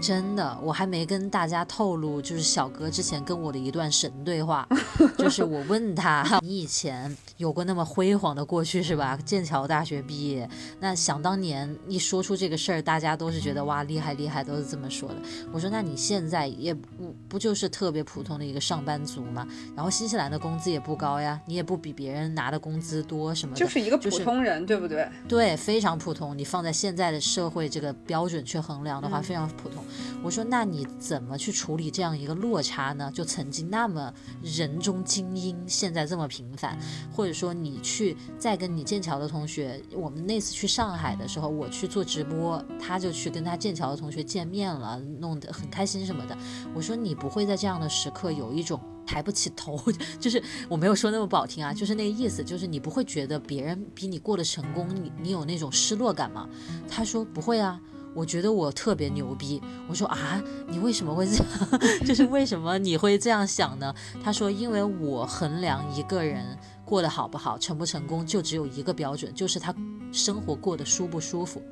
[0.00, 4.66] 真的，我还没跟大家透露，就是小哥之前跟我的一段神对话，
[5.18, 9.18] 就是我问他， 你以前有过那么辉煌的过去是吧？
[9.24, 10.48] 剑桥大学毕业，
[10.80, 15.16] 那想当年一说出这个事儿，大家都是觉得哇厉害厉害，都是这么说的。
[15.52, 19.46] 我说那你现在也不不就是特别普通的一个上班族嘛？
[19.76, 25.06] 然后新西兰的工资也不高呀，你也不比别人拿的工资多什么的，就是一个普就是通人，对不对？
[25.28, 26.36] 对，非常普通。
[26.36, 29.84] 你放在现在的社会这个标准去衡量的话，嗯非常普通。
[30.22, 33.10] 我说，那你怎么去处理这样一个落差呢？
[33.14, 34.12] 就曾经那么
[34.42, 36.78] 人中精英，现在这么平凡，
[37.12, 46.36] 或者说你去再跟你剑桥的同学，我们那次去上海的时候，我去做直播，他就去跟他剑桥的同学见面了，弄得很开心什么的。
[46.74, 48.80] 我说，你不会在这样的时刻有一种。
[49.06, 49.76] 抬不起头，
[50.20, 56.48] 就是我没有说那么不好听啊，就是那个意思，就是你不会觉得别人比你过得成功，你你有那种失落感吗？
[56.88, 57.80] 他说不会啊，
[58.14, 59.60] 我觉得我特别牛逼。
[59.88, 61.46] 我说啊，你为什么会这样？
[62.06, 63.94] 就是为什么你会这样想呢？
[64.22, 69.74] 他说，因为我衡量一个人过得好不好、成不成功，就只有一个标准，就是他
[70.12, 71.62] 生活过得舒不舒服。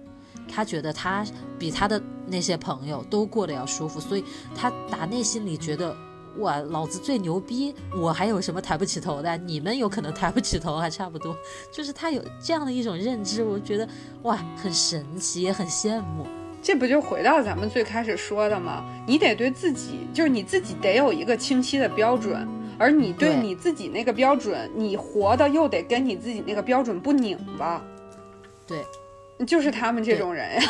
[0.51, 1.27] 他觉得他
[1.59, 4.25] 比他的那些朋友都过得要舒服，所以
[4.55, 5.95] 他打内心里觉得
[6.39, 9.37] 哇，老子最牛逼，我还有什么抬不起头的？
[9.37, 11.37] 你们有可能抬不起头，还差不多。
[11.71, 13.89] 就是他有这样的一种认知，我觉得
[14.23, 16.27] 哇，很神奇，也很羡慕。
[16.63, 18.85] 这不就回到咱们最开始说的吗？
[19.07, 22.47] 你得对自己，就是你自己得有一个清晰的标准，
[22.79, 27.83] 而你对你自己那个标准，你活的又得跟你自己那个标准不拧巴。
[28.67, 28.85] 对，
[29.47, 30.63] 就是他们这种人呀。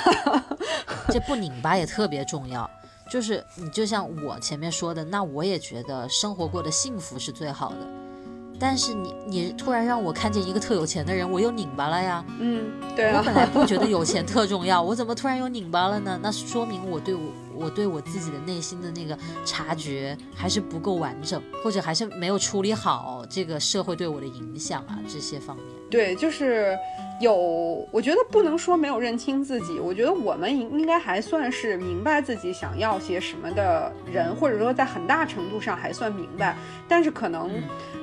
[1.08, 2.70] 这不拧巴也特别重要。
[3.10, 7.78] 就是你就像我前面说的，那我也觉得生活过得幸福是最好的。
[8.60, 12.24] 但是你你突然让我看见一个特有钱的人，我又拧巴了呀。
[12.40, 12.64] 嗯，
[12.96, 13.18] 对啊。
[13.18, 16.18] 我本来不觉得有钱特重要，我怎么突然又拧巴了呢？
[16.20, 17.20] 那说明我对我
[17.54, 25.64] 我对我自己的内心的那个察觉还是不够完整，或者还是没有处理好这个社会对我的影响啊这些方面。
[25.88, 26.76] 对，就是
[27.20, 36.56] 有，我觉得不能说没有认清自己，我觉得我们应应该还算是明白自己想要些什么的人，或者说在很大程度上还算明白，
[36.86, 37.50] 但是可能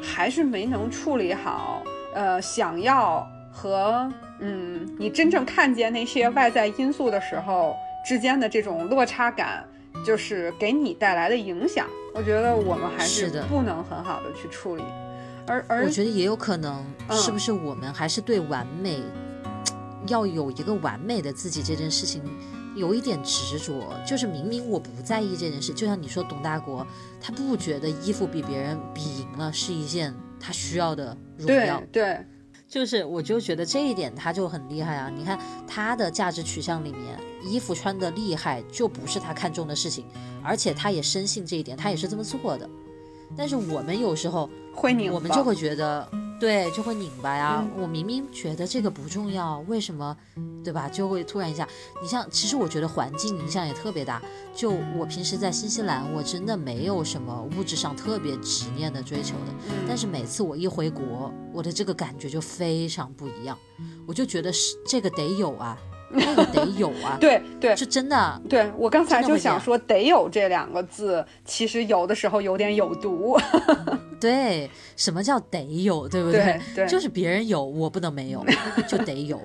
[0.02, 1.82] 还是没能处理好，
[2.14, 7.74] 呃，想要和嗯你真正看见那些外在因素的时候
[8.06, 9.66] 之间的这种落差感，
[10.06, 14.84] 就是给你带来的影响，我觉得我们还是不能很好的去处理。
[15.48, 19.02] 而而我觉得也有可能，是不是我们还是对完美，
[20.08, 22.22] 要有一个完美的自己这件事情
[22.76, 23.94] 有一点执着？
[24.06, 26.86] 就是明明我不在意这件事，就像你说董大国，
[27.22, 31.82] 他不觉得衣服比别人比赢了是一件他需要的荣耀。
[31.92, 32.26] 对对，
[32.68, 35.12] 就是我就觉得这一点他就很厉害啊！
[35.16, 40.06] 你看他的价值取向里面，衣服穿的厉害就不是他看重的事情，
[40.44, 42.70] 而且他也深信这一点，他也是这么做的。
[43.38, 46.08] 但是我们有时候会拧，我们就会觉得，
[46.40, 47.66] 对，就会拧巴呀。
[47.78, 50.16] 我明明觉得这个不重要，为什么，
[50.64, 50.88] 对吧？
[50.88, 51.68] 就会突然一下。
[52.02, 54.22] 你像，其实我觉得环境影响也特别大。
[54.54, 59.54] 就我平时在新西兰，我真的没有什么物质上特别执念的追求的。
[59.88, 63.58] 但是每次我一回国，我的这个感觉就非常不一样。
[64.08, 65.78] 我就觉得是这个得有啊。
[66.10, 68.42] 那个得有啊，对对，是真的。
[68.50, 73.38] 对我刚才就想说，得有这两个字，其实有的时候有点有毒。
[74.20, 76.60] 对，什么叫得有，对不对？
[76.74, 78.44] 对，就是别人有，我不能没有，
[78.88, 79.40] 就得有。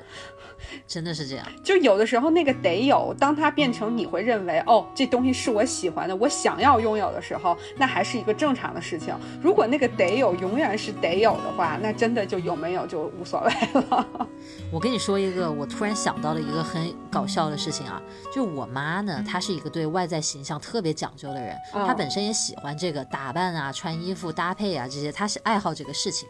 [0.87, 9.15] 真的是这样，就有的时候那个得有，当它变成你会认为哦，这东西是我喜欢的，我想要拥有的时候，那还是一个正常的事情。
[9.43, 14.07] 如果那个得有永远是得有的话，那真的就有没有就无所谓了。
[14.73, 18.01] 我跟你说一个，我突然想到了一个很搞笑的事情啊，
[18.33, 26.29] 就我妈呢，她是一个对外在形象特别讲究的人，她本身也喜欢这个打扮啊、穿衣服搭配啊这些，她是爱好这个事情，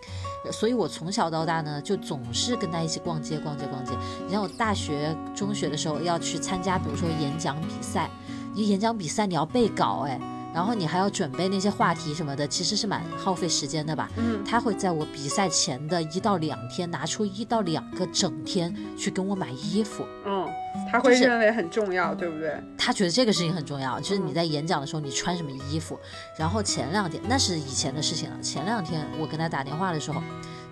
[0.52, 3.92] 所以我从小到大呢，就总是跟她一起逛街、逛街、逛街。
[4.30, 8.08] 你像我大学、中学的时候要去参加，比如说演讲比赛，
[8.54, 10.20] 你演讲比赛你要背稿哎，
[10.54, 14.08] 然后你还要准备那些话题什么的，其实是蛮耗费时间的吧？
[14.18, 20.06] 嗯，他会在我比赛前的一到两天拿出一到两个整天去跟我买衣服。
[20.24, 20.46] 嗯，
[20.92, 22.54] 他会认为很重要，对不对？
[22.78, 25.98] 他觉得这个事情很重要，就是你在演讲的时候你穿什么衣服。
[26.38, 30.22] 然后前两天那是以前的事情了，前两天我跟他打电话的时候，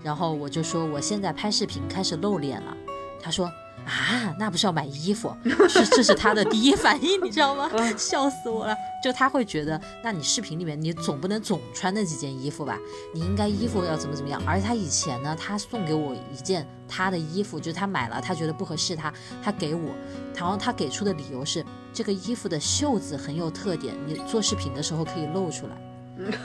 [0.05, 2.77] 然后我就说我现在拍视频开始露脸了。
[3.21, 3.47] 他说
[3.85, 5.35] 啊，那不是要买衣服？
[5.69, 7.71] 是，这是他的第一反应，你知道吗？
[7.97, 8.77] 笑死我了。
[9.03, 12.77] 就他会觉得，那你视频里面你总不能总穿那几件衣服吧？
[13.15, 14.43] 你应该衣服要怎么怎么样？
[14.45, 19.13] 而且他以前呢，他送给我一件他的衣服，就是他买了，他觉得不合适他，
[19.43, 19.95] 他给我，
[20.35, 25.88] 然后他给出的理由是这个衣服的袖子很有特点，你做视频的时候可以露出来。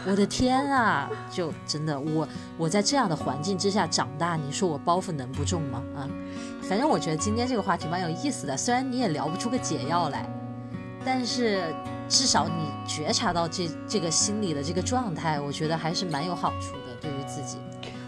[0.06, 1.10] 我的天啊！
[1.32, 5.82] 就真的我我在这样的环境之下长大，你说我包袱能不重吗？
[5.96, 6.06] 啊，
[6.62, 10.30] 反正我觉得今天这个话题蛮有意思的，虽然你也聊不出个解药来，
[11.04, 11.64] 但是
[12.08, 17.58] 至少你觉察到这这个心理的这个状态，我觉得还是蛮有好处的，对于自己。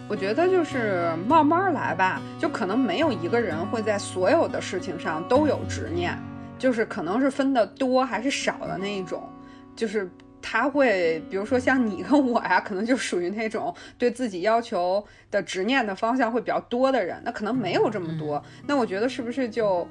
[0.08, 6.16] 我觉得就是慢慢来吧，就可能没有一个人会在所有的事情上都有执念，
[6.60, 9.28] 就是可能是分的多还是少的那一种，
[9.74, 10.08] 就是。
[10.48, 17.20] 他会，比如说像你跟我呀，可能就属于那种对自己要求的执念的方向会比较多的人。
[17.24, 18.40] 那可能没有这么多。
[18.64, 19.84] 那我觉得是不是就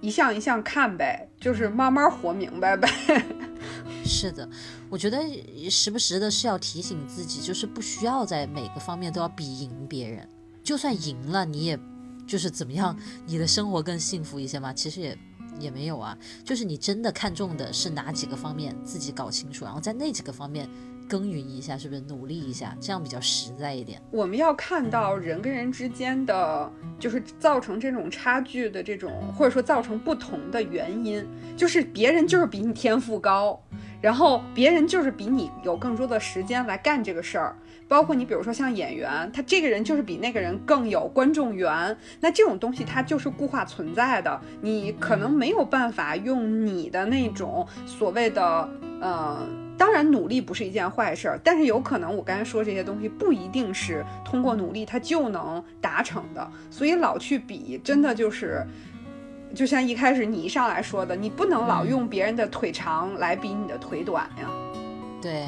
[0.00, 2.88] 一项一项看呗，就是慢慢活明白呗。
[4.02, 4.48] 是的，
[4.88, 5.20] 我觉得
[5.68, 10.26] 时不时的是要提醒自己，就是不需要在每个方面都要比赢别人。
[10.64, 11.78] 就算赢了，你也
[12.26, 14.72] 就是怎么样，你的生活更幸福一些嘛？
[14.72, 15.18] 其实也。
[15.58, 20.68] 也没有啊，就是你真的看重的是哪几个方面，自己搞清楚，然后在那几个方面
[21.08, 24.00] 耕耘一下，是不是努力一下，这样比较实在一点。
[24.10, 31.26] 我们要看到人跟人之间的，就是造成这种差距的这种，或者说造成不同的原因，
[31.56, 33.62] 就是别人就是比你天赋高。
[34.00, 37.56] 然后别人就是比你有更多的时间来干这个事儿。
[37.92, 48.66] 包括你，比如说像演员，他这个人就是比那个人更有观众缘，那这种东西它就是固化存在的，你可能没有办法用你的那种所谓的，
[48.98, 58.66] 呃，当然努力不是一件坏事儿，但是有可能我刚才说这些东西不一定是通过努力他就能达成的，所以老去比，真的就是，
[59.54, 64.48] 就像一开始你一上来说的，你不能老用别人的腿长来比你的腿短呀，
[65.20, 65.46] 对。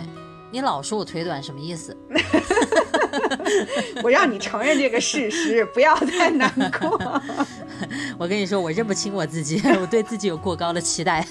[0.55, 1.97] 你老说我腿短什么意思？
[4.05, 6.49] 我让你承认这个事实，不要太难
[6.79, 7.21] 过。
[8.17, 11.27] 我跟你说，我认不清我自己， 我对自己有过高的期待。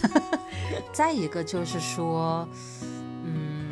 [0.92, 2.46] 再一个就是说，
[3.24, 3.70] 嗯，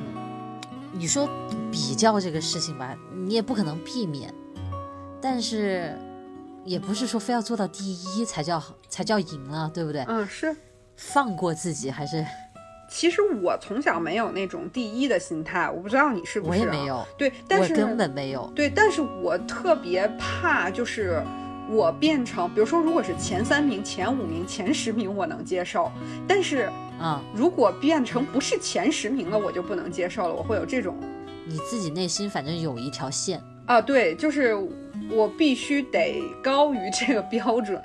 [0.94, 1.28] 你说
[1.70, 4.34] 比较这个事情吧，你也不可能避免，
[5.22, 6.00] 但是
[6.64, 10.06] 也不是说非要做到第一才叫才叫赢了，对不对？
[10.08, 10.56] 嗯，是
[10.96, 12.26] 放过自己还是？
[12.92, 16.60] 其实我从小没有那种第一的心态，我不知道你是不是？
[16.60, 17.08] 我也没有。
[17.18, 18.52] 对，但是根本没有。
[18.54, 21.24] 对，但是我特别怕，就是
[21.70, 25.90] 我变成，比如说，如果是前三名、前五名、前十名，我能接受。
[26.28, 26.70] 但是，
[27.00, 30.34] 啊，如果变成不是前十名了，我就不能接受了。
[30.36, 30.98] 我会有这种。
[31.48, 34.54] 你自己内心反正有一条线啊，对，就是
[35.10, 37.82] 我必须得高于这个标准。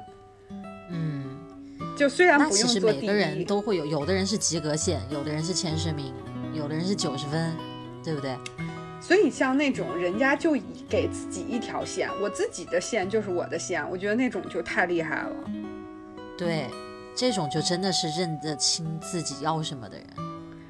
[1.96, 6.12] 就虽然那其实每个人都会有，有的人是及格线，有的人是前十名，
[6.52, 7.56] 有的人是九十分，
[8.04, 8.36] 对不对？
[9.00, 10.52] 所以像那种人家就
[10.88, 15.30] 给自己一条线，我自己的线就是我的线，我觉得那种就太厉害了。
[16.36, 16.66] 对，
[17.14, 20.06] 这种就真的是认得清自己要什么的人，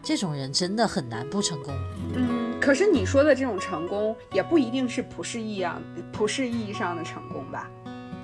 [0.03, 1.74] 这种人真的很难不成功。
[2.14, 7.68] 嗯，可是你说的这种成功，也不一定是普世意义上普世意义上的成功吧？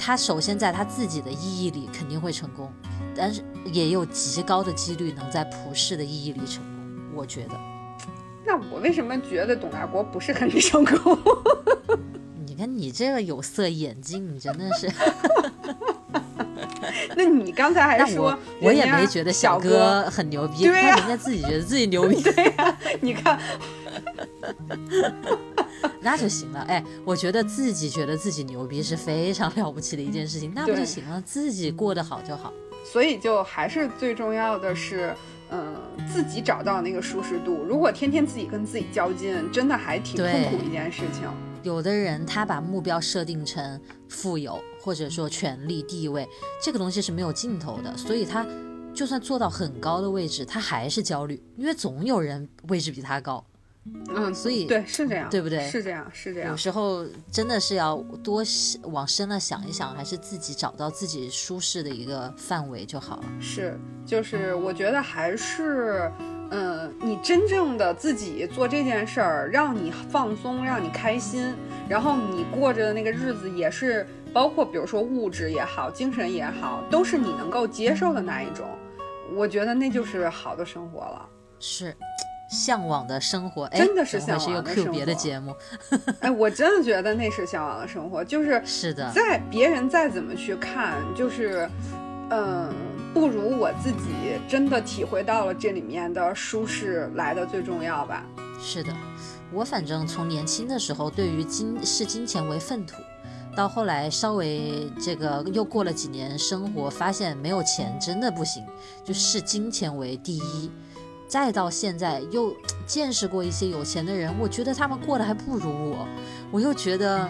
[0.04, 2.68] 他首先在他自己的意义里肯定会成功，
[3.14, 3.40] 但是
[3.72, 6.72] 也有极高的几率能在普世的意义里成功。
[7.14, 7.54] 我觉得，
[8.44, 11.16] 那我为什么觉得董大国不是很成功？
[12.44, 14.90] 你看你这个有色眼镜，你真的是。
[17.14, 23.38] 那你刚才还说，我也没觉得小哥很牛逼，对呀，人家自己觉得自己牛逼， 对呀，你看。
[26.02, 31.22] 那就行了，哎，我觉得自己觉得自己牛逼是非常了不起的一件事情，那不就行了？
[31.22, 32.52] 自己过得好就好。
[32.84, 35.14] 所以就还是最重要的是，
[35.50, 35.74] 嗯，
[36.12, 37.62] 自己找到那个舒适度。
[37.62, 41.22] 如果天天自己跟自己较劲，真的还挺痛苦一件事情。
[41.62, 46.28] 有的人他把目标设定成富有，或者说权力地位，
[46.60, 48.44] 这个东西是没有尽头的，所以他
[48.92, 53.46] 就算做到很高的位置，他还是焦虑，因为总有人位置比他高。
[54.14, 55.68] 嗯，所以对是这样，对不对？
[55.68, 56.50] 是这样，是这样。
[56.50, 58.42] 有时候真的是要多
[58.84, 63.24] 往深了想一想，还是自己找到自己舒适的一个范围就好了。
[63.40, 63.76] 是，
[64.06, 66.08] 就是我觉得还是，
[66.50, 71.52] 嗯，你真正的自己做这件事儿，让你放松，让你开心，
[71.88, 78.64] 然后你过着的那个日子也是，包括比如说物质也好，精神也好，都是你能够接受的那一种。
[79.34, 81.28] 我觉得那就是好的生活了。
[81.58, 81.92] 是。
[82.52, 84.92] 向往的生活，真的是向往的生活。
[84.92, 85.56] 别的节目，
[86.20, 89.10] 哎，我真的觉得那是向往的生活，就是是的。
[89.10, 91.66] 在别人再怎么去看，就是，
[92.28, 92.70] 嗯，
[93.14, 98.22] 不如我自己真的体会到了这里面的舒适来的最重要吧。
[98.60, 98.92] 是的，
[99.50, 102.96] 我反正从年轻的时候对于金视金钱为粪土，
[103.56, 108.62] 到后来稍微这个又过了几年生活，发现没有钱真的不行，
[109.02, 110.70] 就视金钱为第一。
[111.32, 112.54] 再到现在又
[112.86, 116.06] 见识过一些有钱的人，我觉得他们过得还不如我。
[116.50, 117.26] 我又觉得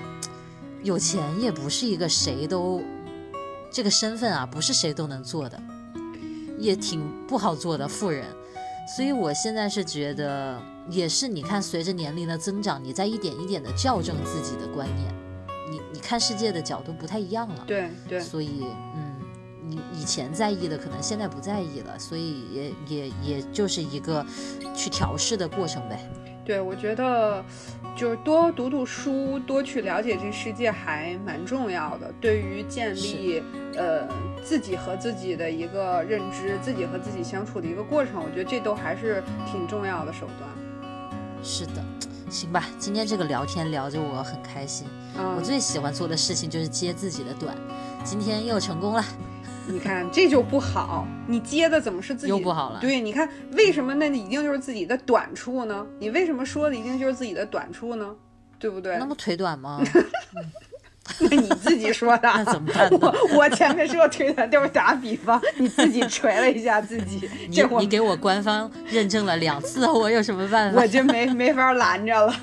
[0.83, 2.83] 有钱也不是一个谁都
[3.71, 5.57] 这个身份啊，不是谁都能做的，
[6.59, 8.27] 也挺不好做的富人。
[8.97, 15.15] 所以我现在是觉得，也是你看，随着年龄的增长，你在一点一点的校正自己的观念，
[15.71, 17.63] 你你看世界的角度不太一样了。
[17.69, 18.19] 对对。
[18.19, 19.12] 所以嗯。
[19.73, 24.25] 你以前在意的，可能现在不在意了，所以也也也就是一个
[24.75, 25.99] 去调试的过程呗。
[26.45, 27.43] 对，我觉得
[27.97, 32.13] 就是多读读书，多去了解这世界还蛮重要的。
[32.21, 33.41] 对于建立
[33.77, 34.07] 呃
[34.45, 40.51] 自己和自己的一个认知，自己和自己相处的一个过程，我觉得这都还是挺重要的手段。
[41.45, 41.85] 是的，
[42.29, 44.87] 行吧，今天这个聊天聊着我很开心。
[45.17, 47.57] 嗯，我最喜欢做的事情就是接自己的短，
[48.05, 49.05] 今天又成功了。
[49.67, 52.81] 你看这就不好，你接的怎么是自己又不好了？
[52.81, 55.87] 对，你看为什么那一定就是自己的短处呢？
[55.99, 58.15] 你为什么说的一定就是自己的短处呢？
[58.59, 58.97] 对不对？
[58.99, 59.81] 那不腿短吗？
[61.19, 62.99] 那你自己说的，那怎么办呢？
[63.01, 70.87] 我我前面说腿短，就是打比方，你自己锤了一下自己， 你这我你给我官方认证了两次，我有什么办法我？
[70.87, 72.35] 就没没法拦着了。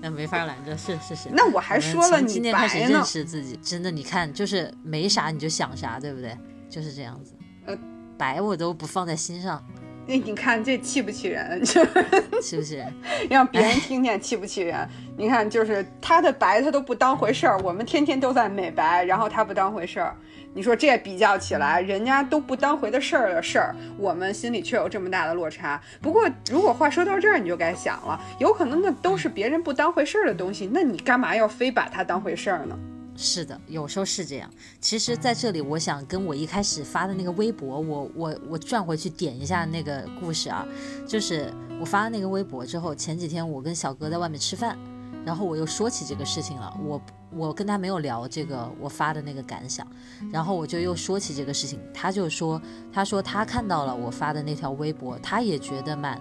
[0.00, 1.28] 那没法拦着，是是是。
[1.32, 6.36] 那我还们说了你从今天开始认识自己，真的，你看，就是没啥你就想啥，对不对？
[6.68, 7.34] 就是这样子。
[7.66, 7.76] 呃，
[8.16, 9.62] 白我都不放在心上，
[10.10, 11.58] 那 你看这气不气人？
[11.62, 12.04] 就是
[12.42, 12.84] 是不是？
[13.30, 14.88] 让别人听见气不气人？
[15.16, 20.16] 你看，就是他的白他都不当回事儿，我们天天都在美白，然后他不当回事儿。
[20.52, 25.80] 你说这比较起来，人家都不当回的事儿的事儿，我们心里却有这么大的落差。
[26.02, 32.76] 不过，如果话说到这儿，你就该想了，有可能那都是别人不当回事儿的东西，那你干嘛要非把它当回事儿呢？
[33.22, 34.50] 是的，有时候是这样。
[34.80, 40.66] 其实，在这里，我想跟我一开始发的那个微博，我我我转回去点一下那个故事啊，
[41.06, 44.74] 就是我发了那个微博之后，前几天我跟小哥在外面吃饭，
[45.22, 49.86] 然后我又说起这个事情了，我我跟他没有聊这个我发的那个感想，
[50.32, 52.58] 然后我就又说起这个事情，他就说，
[52.90, 56.18] 他说他看到了我发的那条微博，他也觉得蛮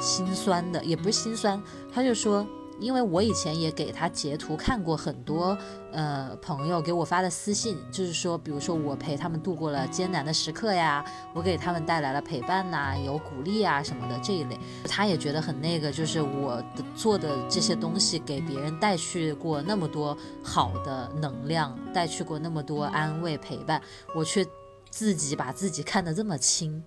[0.00, 1.62] 心酸的，也不是心酸，
[1.94, 2.44] 他就说。
[2.82, 5.56] 因为我以前也给他截图看过很多，
[5.92, 23.80] 呃，朋友给我发的私信，就是说，比如说我陪他们度过了艰难的时刻呀，我给他们带来了陪伴呐、有鼓励啊什么的这一类，他也觉得很那个，就是我的做的这些东西给别人带去过那么多好的能量，带去过那么多安慰陪伴，
[24.14, 24.44] 我却
[24.90, 26.82] 自己把自己看得这么轻，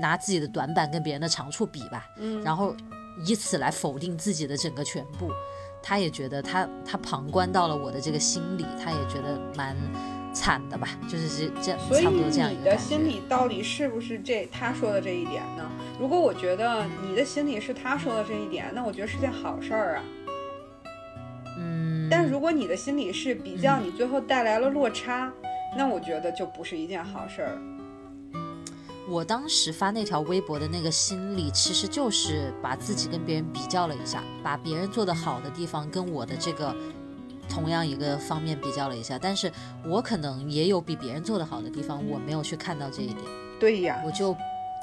[0.00, 2.42] 拿自己的短板跟别人的长处比吧，嗯。
[2.42, 2.74] 然后
[3.24, 5.30] 以此来否定自己的整个全部。
[5.80, 9.76] 他也觉得他他旁观到了我的这个心理，他也觉得蛮
[10.34, 12.76] 惨的吧，就是这这差不多这样一你的。
[12.76, 15.70] 心里到底是不是这他说的这一点呢？
[15.98, 20.02] 如果我觉得你的心里是他说的这一点，那我觉得是件好事儿啊。
[21.58, 25.32] 嗯，但如果你的心里是比较，你最后带来了落差，
[25.76, 27.58] 那我觉得就不是一件好事儿。
[29.08, 36.74] 我当时发那条微博的那个心理，其实就是把自己跟别人比较了一下，把别人做的好的地方跟我的这个
[37.48, 39.50] 同样一个方面比较了一下，但是
[39.86, 43.18] 我可能也有比别人做的好的地方，我没有去看到这一点。
[43.58, 44.36] 对呀，我就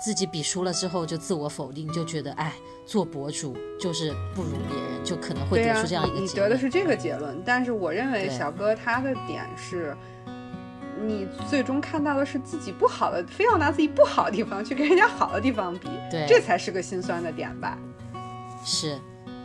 [0.03, 2.53] 自己比输了之后就自我否定，就觉得哎，
[2.85, 6.49] 做博主就是不如别人，就可能会得出这样一，个你结论。
[6.49, 7.39] 得的是这个结论。
[7.45, 9.95] 但是我认为小哥他的点是。
[11.03, 17.77] 你最终看到的是自己不好的，非要拿自己不好的地方去跟人家好的地方比，对，这才是个心酸的点吧？
[18.63, 18.97] 是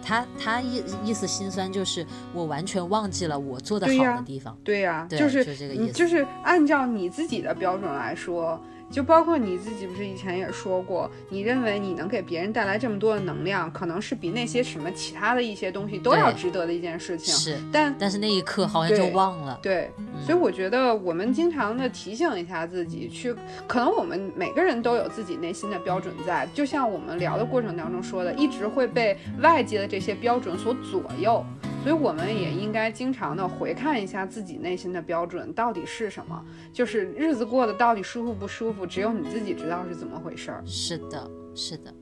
[0.03, 4.57] 他他意意思心酸就是我完全忘记了我做的好的地方。
[4.65, 8.59] 对呀、对就是就这个意思你就是按照你自己的标准来说，
[8.91, 17.33] 就包括你自己不是以前也说过，你认为你能给别人带来这么多的能量，可能是比那些什么其他的一些东西都要值得的一件事情。
[17.33, 19.59] 是，但但是那一刻好像就忘了。
[19.63, 23.35] 对，嗯所以我觉得我们经常的提醒一下自己，去
[23.67, 31.45] 可能我们每个人都有自己内心的标准在，就像我们聊的过程当中说的，一直会被外界的这些标准所左右，
[31.83, 40.63] 所以我们也应该经常的回看一下自己内心的标准到底是什么，就是日子过得到底舒服不舒服，只有你自己知道是怎么回事儿。
[40.67, 41.93] 是的，是的，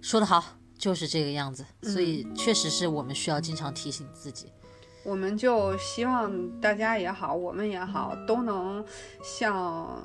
[0.00, 0.42] 说得好，
[0.76, 1.64] 就是这个样子。
[1.82, 4.46] 所以嗯确实是我们需要经常提醒自己。
[5.04, 8.84] 我们就希望大家也好，我们也好，都能
[9.22, 10.02] 像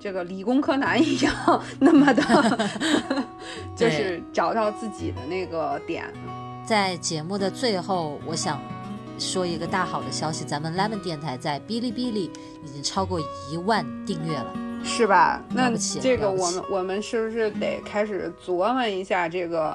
[0.00, 2.68] 这个理工科男一样，那么的，
[3.76, 6.12] 就是找到自己的那个点。
[6.66, 8.60] 在节目的最后，我想
[9.18, 12.30] 说一个大好的消息，咱们 Lemon 电台在哔哩哔哩
[12.64, 14.46] 已经超过一万订阅了。
[14.82, 15.40] 是吧？
[15.50, 19.74] 那这个我们我们是不是得开始琢磨一下这个，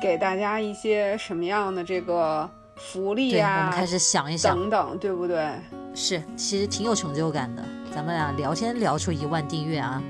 [0.00, 5.50] 给大家一些什么样的这个福利对，我、们开始想一想，等等，对不对？
[5.94, 7.62] 是，其实挺有成就感的。
[7.94, 10.02] 咱们俩聊天聊出一万订阅啊，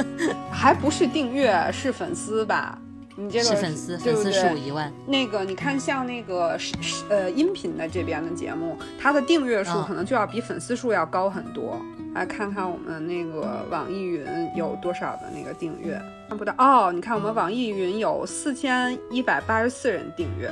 [0.52, 2.78] 还不是订阅，是粉丝吧？
[3.16, 4.60] 你这个是粉丝，粉丝数对？
[4.60, 11.80] 一万，那个，你看，像那个是是呃音频的这边的节目，它的订阅数嗯可能就要比粉丝数要高很多。
[12.14, 16.90] 来看看我们那个网易云有多少的那个订阅，看不到哦。
[16.92, 20.50] 你看我们网易云有四千一百八十四人订阅，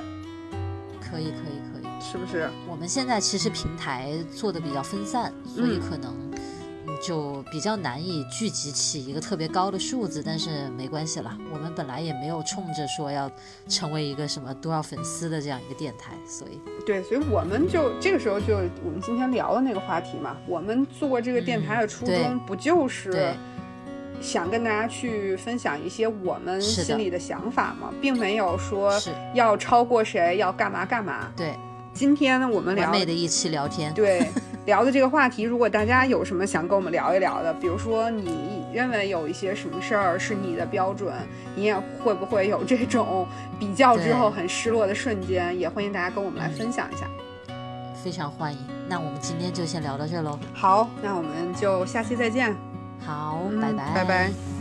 [1.01, 1.85] 可以，可以，可以。
[2.01, 2.51] 是不是？
[2.69, 6.34] 我们现在其实平台做的比较分散，所以嗯可能嗯
[7.07, 13.31] 就比较难以聚集起一个特别高的数字，但是没关系啦，我们本来也没有冲着说要
[13.69, 16.59] 成为一个什么多少粉丝的这样一个电台，所以。
[16.87, 23.35] 对，所以我们就这个时候就我们今天聊的那个话题嘛，我们做这个电台的初衷不就是对。
[24.21, 27.93] 想跟大家去分享一些我们心里的想法吗？
[28.01, 29.11] 并没有说是。
[29.35, 31.31] 要超过谁，要干嘛干嘛。
[31.37, 31.55] 对
[31.95, 34.29] 今天呢，我们聊完美的一期聊天，对，
[34.67, 41.15] 聊的这个话题，如果大家有什么想跟我们聊一聊的，比如说你认为有一些什么事儿是你的标准，
[41.55, 43.27] 你也会不会有这种
[43.61, 47.07] 比较之后很失落的瞬间，也欢迎大家跟我们来分享一下。
[48.03, 48.59] 非常欢迎。
[48.89, 50.39] 那我们今天就先聊到这喽。
[50.53, 52.55] 好，那我们就下期再见。
[53.07, 54.54] 好，嗯拜拜，拜拜。